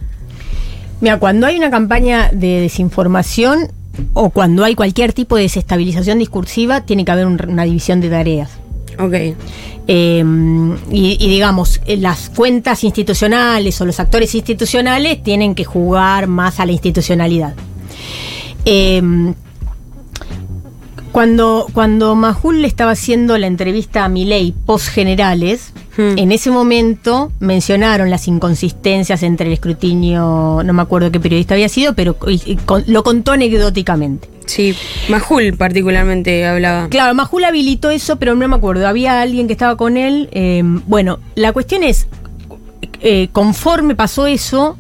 Mira, 1.01 1.19
cuando 1.19 1.47
hay 1.47 1.57
una 1.57 1.71
campaña 1.71 2.31
de 2.33 2.61
desinformación 2.61 3.69
o 4.15 4.31
cuando 4.31 4.65
hay 4.65 4.75
cualquier 4.75 5.13
tipo 5.13 5.37
de 5.37 5.43
desestabilización 5.43 6.19
discursiva, 6.19 6.83
tiene 6.83 7.05
que 7.05 7.13
haber 7.13 7.27
un- 7.27 7.41
una 7.49 7.65
división 7.65 8.01
de 8.01 8.09
tareas. 8.11 8.51
Ok. 8.99 9.15
Eh, 9.89 10.25
y, 10.91 11.17
y 11.21 11.29
digamos, 11.29 11.81
eh, 11.87 11.97
las 11.99 12.31
cuentas 12.31 12.83
institucionales 12.83 13.79
o 13.81 13.85
los 13.85 14.01
actores 14.01 14.35
institucionales 14.35 15.23
tienen 15.23 15.55
que 15.55 15.65
jugar 15.65 16.27
más 16.29 16.61
a 16.61 16.67
la 16.67 16.73
institucionalidad. 16.73 17.55
Eh, 18.65 19.03
cuando, 21.13 21.67
cuando 21.73 22.15
Majul 22.15 22.61
le 22.63 22.69
estaba 22.69 22.91
haciendo 22.93 23.39
la 23.39 23.47
entrevista 23.47 24.05
a 24.05 24.09
Milei 24.09 24.53
post 24.53 24.89
generales, 24.89 25.73
Hmm. 25.97 26.19
en 26.19 26.33
ese 26.33 26.51
momento 26.51 27.33
mencionaron 27.41 28.11
las 28.11 28.29
inconsistencias 28.29 29.23
entre 29.23 29.47
el 29.47 29.53
escrutinio, 29.55 30.63
no 30.65 30.73
me 30.73 30.83
acuerdo 30.83 31.11
qué 31.11 31.21
periodista 31.21 31.55
había 31.55 31.69
sido, 31.69 31.95
pero 31.95 32.17
lo 32.87 33.03
contó 33.03 33.33
anecdóticamente. 33.33 34.29
Sí, 34.47 34.75
Majul 35.09 35.55
particularmente 35.57 36.47
hablaba. 36.47 36.89
Claro, 36.89 37.15
Majul 37.15 37.45
habilitó 37.45 37.91
eso, 37.91 38.17
pero 38.17 38.35
no 38.35 38.49
me 38.49 38.57
acuerdo. 38.57 38.87
Había 38.87 39.21
alguien 39.21 39.49
que 39.49 39.53
estaba 39.53 39.77
con 39.77 39.97
él. 39.97 40.29
eh, 40.33 40.63
bueno, 40.87 41.19
la 41.35 41.53
cuestión 41.53 41.83
es, 41.83 42.07
eh, 43.01 43.29
conforme 43.33 43.97
pasó 43.97 44.27
eso, 44.27 44.79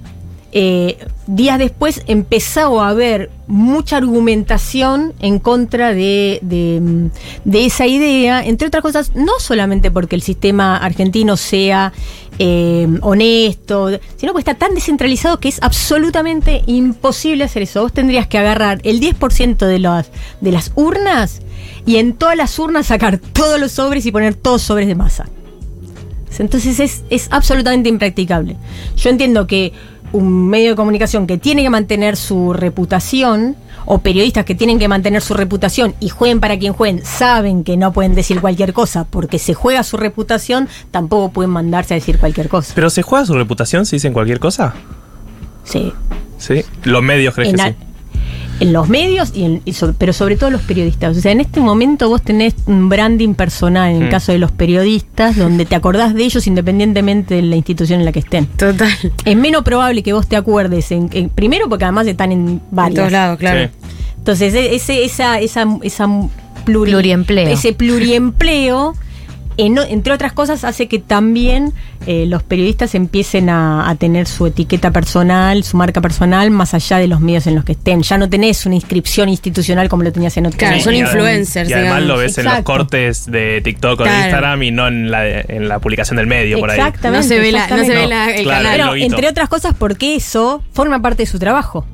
eh, 0.52 0.98
días 1.27 1.59
después 1.59 2.03
empezó 2.07 2.81
a 2.81 2.91
haber 2.91 3.31
mucha 3.47 3.97
argumentación 3.97 5.12
en 5.21 5.39
contra 5.39 5.93
de, 5.93 6.41
de, 6.43 7.67
esa 7.67 7.87
idea, 7.87 8.45
entre 8.45 8.69
otras 8.69 8.83
cosas, 8.83 9.15
no 9.15 9.33
solamente 9.39 9.91
porque 9.91 10.17
el 10.17 10.23
sistema 10.23 10.77
argentino 10.77 11.37
sea 11.37 11.93
eh, 12.39 12.89
honesto, 13.03 13.91
sino 14.17 14.33
porque 14.33 14.51
está 14.51 14.55
tan 14.55 14.75
descentralizado 14.75 15.39
que 15.39 15.49
es 15.49 15.62
absolutamente 15.62 16.62
imposible 16.67 17.45
hacer 17.45 17.62
eso. 17.62 17.83
Vos 17.83 17.93
tendrías 17.93 18.27
que 18.27 18.39
agarrar 18.39 18.81
el 18.85 19.01
10% 19.01 19.67
de 19.67 19.79
las, 19.79 20.11
de 20.41 20.53
las 20.53 20.73
urnas 20.75 21.41
y 21.87 21.97
en 21.97 22.15
todas 22.15 22.37
las 22.37 22.59
urnas 22.59 22.87
sacar 22.87 23.19
todos 23.19 23.61
los 23.61 23.73
sobres 23.73 24.07
y 24.07 24.12
poner 24.12 24.35
todos 24.35 24.62
sobres 24.62 24.87
de 24.87 24.95
masa. 24.95 25.29
Entonces 26.39 26.81
es, 26.81 27.05
es 27.09 27.29
absolutamente 27.31 27.89
impracticable. 27.89 28.57
Yo 28.97 29.11
entiendo 29.11 29.47
que 29.47 29.73
un 30.12 30.49
medio 30.49 30.71
de 30.71 30.77
comunicación 30.77 31.27
que 31.27 31.38
tiene 31.38 31.62
que 31.62 31.71
mantener 31.71 32.16
su 32.16 32.53
reputación, 32.53 33.57
o 33.87 33.99
periodistas 33.99 34.45
que 34.45 34.55
tienen 34.55 34.79
que 34.79 34.88
mantener 34.88 35.23
su 35.23 35.33
reputación 35.35 35.95
y 36.01 36.09
jueguen 36.09 36.40
para 36.40 36.59
quien 36.59 36.73
jueguen, 36.73 37.05
saben 37.05 37.62
que 37.64 37.77
no 37.77 37.92
pueden 37.92 38.14
decir 38.14 38.40
cualquier 38.40 38.73
cosa 38.73 39.05
porque 39.05 39.38
se 39.38 39.55
juega 39.55 39.83
su 39.85 39.97
reputación, 39.97 40.69
tampoco 40.90 41.31
pueden 41.31 41.51
mandarse 41.51 41.95
a 41.95 41.97
decir 41.97 42.19
cualquier 42.19 42.49
cosa. 42.49 42.73
¿Pero 42.75 42.90
se 42.90 43.03
juega 43.03 43.25
su 43.25 43.35
reputación 43.35 43.87
si 43.87 43.97
dicen 43.97 44.12
cualquier 44.12 44.40
cosa? 44.40 44.75
Sí. 45.64 45.92
Sí. 46.38 46.64
Los 46.83 47.03
medios 47.03 47.35
crees 47.35 47.51
En, 47.51 47.57
que 47.57 47.62
sí. 47.62 47.75
En 48.61 48.73
los 48.73 48.88
medios, 48.88 49.33
y 49.35 49.45
en- 49.45 49.62
y 49.64 49.73
sobre- 49.75 49.95
pero 49.99 50.12
sobre 50.12 50.37
todo 50.37 50.51
los 50.51 50.62
periodistas. 50.62 51.16
O 51.16 51.21
sea, 51.21 51.33
en 51.33 51.40
este 51.40 51.61
momento 51.61 52.09
vos 52.09 52.23
tenés 52.23 52.55
un 52.66 52.88
branding 52.88 53.35
personal 53.35 53.90
en 53.90 54.03
el 54.03 54.09
Mm. 54.09 54.11
caso 54.11 54.33
de 54.33 54.38
los 54.38 54.51
periodistas, 54.53 55.37
donde 55.37 55.66
te 55.66 55.75
acordás 55.75 56.14
de 56.14 56.25
ellos 56.25 56.47
independientemente 56.47 57.35
de 57.35 57.42
la 57.42 57.57
institución 57.57 58.01
en 58.01 58.07
la 58.07 58.12
que 58.12 58.21
estén. 58.21 58.47
Total. 58.47 58.88
Es 59.25 59.37
menos 59.37 59.62
probable 59.62 60.03
que 60.03 60.12
vos 60.12 60.27
te 60.27 60.37
acuerdes, 60.37 60.90
en, 60.92 61.09
en- 61.12 61.29
primero 61.29 61.69
porque 61.69 61.85
además 61.85 62.07
están 62.07 62.33
en 62.33 62.49
En 62.49 62.61
varios. 62.71 62.97
todos 62.97 63.12
lados, 63.12 63.38
claro. 63.38 63.69
Sí. 63.69 63.88
Entonces, 64.19 64.55
e- 64.55 64.75
ese, 64.75 65.05
esa, 65.05 65.38
esa, 65.38 65.66
esa 65.83 66.07
pluri- 66.07 66.90
Pluriempleo. 66.90 67.49
Ese 67.49 67.73
pluriempleo, 67.73 68.95
en- 69.57 69.79
entre 69.79 70.12
otras 70.12 70.33
cosas, 70.33 70.64
hace 70.64 70.87
que 70.88 70.99
también 70.99 71.73
eh, 72.07 72.27
los 72.27 72.42
periodistas 72.42 72.95
empiecen 72.95 73.49
a, 73.49 73.88
a 73.88 73.95
tener 73.97 74.27
su 74.27 74.47
etiqueta 74.47 74.90
personal, 74.90 75.64
su 75.64 75.77
marca 75.77 76.01
personal, 76.01 76.51
más 76.51 76.75
allá 76.75 76.99
de 76.99 77.09
los 77.09 77.21
medios 77.21 77.47
en 77.47 77.55
los 77.55 77.64
que 77.64 77.73
estén. 77.73 78.03
Ya 78.03 78.19
no 78.19 78.29
tenés 78.29 78.66
una 78.66 78.75
inscripción 78.77 79.29
institucional 79.29 79.88
como 79.88 80.03
lo 80.03 80.12
tenías 80.12 80.37
en 80.37 80.47
otro 80.47 80.59
Claro, 80.59 80.81
son 80.81 80.95
y 80.95 80.99
influencers, 81.01 81.69
Y 81.69 81.73
además 81.73 81.95
digamos. 82.03 82.09
lo 82.09 82.19
ves 82.19 82.38
en 82.38 82.45
los 82.45 82.61
cortes 82.61 83.27
de 83.31 83.61
TikTok 83.62 84.01
o 84.01 84.05
de. 84.05 84.11
Instagram 84.11 84.62
y 84.62 84.71
no 84.71 84.88
en 84.88 85.11
la, 85.11 85.27
en 85.29 85.69
la 85.69 85.79
publicación 85.79 86.16
del 86.16 86.27
medio 86.27 86.59
por 86.59 86.71
ahí. 86.71 86.79
Exactamente. 86.79 87.23
No 87.23 87.29
se 87.35 87.40
ve, 87.40 87.53
la, 87.53 87.66
no 87.69 87.85
se 87.85 87.95
ve 87.95 88.07
la- 88.07 88.31
el 88.31 88.42
Claro, 88.45 88.62
canal. 88.69 88.90
Pero, 88.92 88.95
entre 89.05 89.29
otras 89.29 89.49
cosas, 89.49 89.75
porque 89.79 90.14
eso 90.16 90.62
forma 90.73 91.01
parte 91.03 91.23
de 91.23 91.27
su 91.27 91.38
trabajo. 91.38 91.87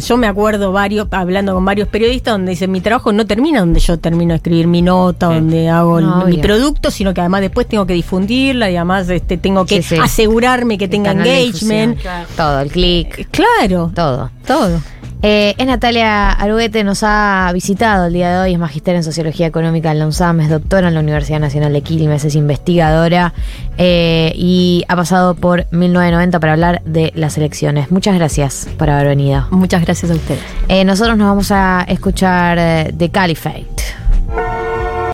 Yo 0.00 0.16
me 0.16 0.26
acuerdo 0.26 0.72
varios, 0.72 1.06
hablando 1.10 1.54
con 1.54 1.64
varios 1.64 1.88
periodistas, 1.88 2.34
donde 2.34 2.50
dicen 2.52 2.70
mi 2.70 2.80
trabajo 2.80 3.12
no 3.12 3.26
termina 3.26 3.60
donde 3.60 3.78
yo 3.80 3.98
termino 3.98 4.30
de 4.32 4.36
escribir 4.36 4.66
mi 4.66 4.80
nota, 4.82 5.26
donde 5.26 5.68
hago 5.68 6.00
No, 6.00 6.24
mi 6.24 6.32
obvio. 6.34 6.40
producto, 6.42 6.90
sino 6.90 7.12
que 7.12 7.20
además 7.20 7.42
después 7.42 7.66
tengo 7.68 7.86
que 7.86 7.92
difundirla 7.94 8.70
y 8.70 8.76
además 8.76 9.08
este, 9.10 9.36
tengo 9.36 9.66
que 9.66 9.82
Sí, 9.82 9.96
sí. 9.96 10.00
asegurarme 10.02 10.78
que 10.78 10.84
El 10.84 10.90
tenga 10.90 11.12
engagement. 11.12 11.96
difusión. 11.96 12.24
Todo, 12.36 12.60
el 12.60 12.70
clic, 12.70 13.28
Claro, 13.30 13.90
todo. 13.94 14.30
todo. 14.46 14.80
Eh, 15.24 15.54
es 15.56 15.66
Natalia 15.66 16.32
Aruguete, 16.32 16.82
nos 16.82 17.04
ha 17.04 17.48
visitado 17.54 18.06
el 18.06 18.12
día 18.12 18.32
de 18.32 18.38
hoy, 18.40 18.52
es 18.54 18.58
magister 18.58 18.96
en 18.96 19.04
Sociología 19.04 19.46
Económica 19.46 19.92
en 19.92 20.00
la 20.00 20.06
UNSAM, 20.06 20.40
es 20.40 20.50
doctora 20.50 20.88
en 20.88 20.94
la 20.94 21.00
Universidad 21.00 21.38
Nacional 21.38 21.72
de 21.72 21.80
Quilmes, 21.82 22.24
es 22.24 22.34
investigadora 22.34 23.32
eh, 23.78 24.32
y 24.34 24.82
ha 24.88 24.96
pasado 24.96 25.34
por 25.34 25.66
1990 25.70 26.40
para 26.40 26.54
hablar 26.54 26.82
de 26.84 27.12
las 27.14 27.38
elecciones. 27.38 27.92
Muchas 27.92 28.16
gracias 28.16 28.68
por 28.76 28.90
haber 28.90 29.06
venido. 29.06 29.46
Muchas 29.50 29.82
gracias 29.82 30.10
a 30.10 30.14
ustedes. 30.14 30.42
Eh, 30.68 30.84
nosotros 30.84 31.16
nos 31.16 31.28
vamos 31.28 31.52
a 31.52 31.84
escuchar 31.86 32.92
The 32.92 33.10
Caliphate. 33.10 34.01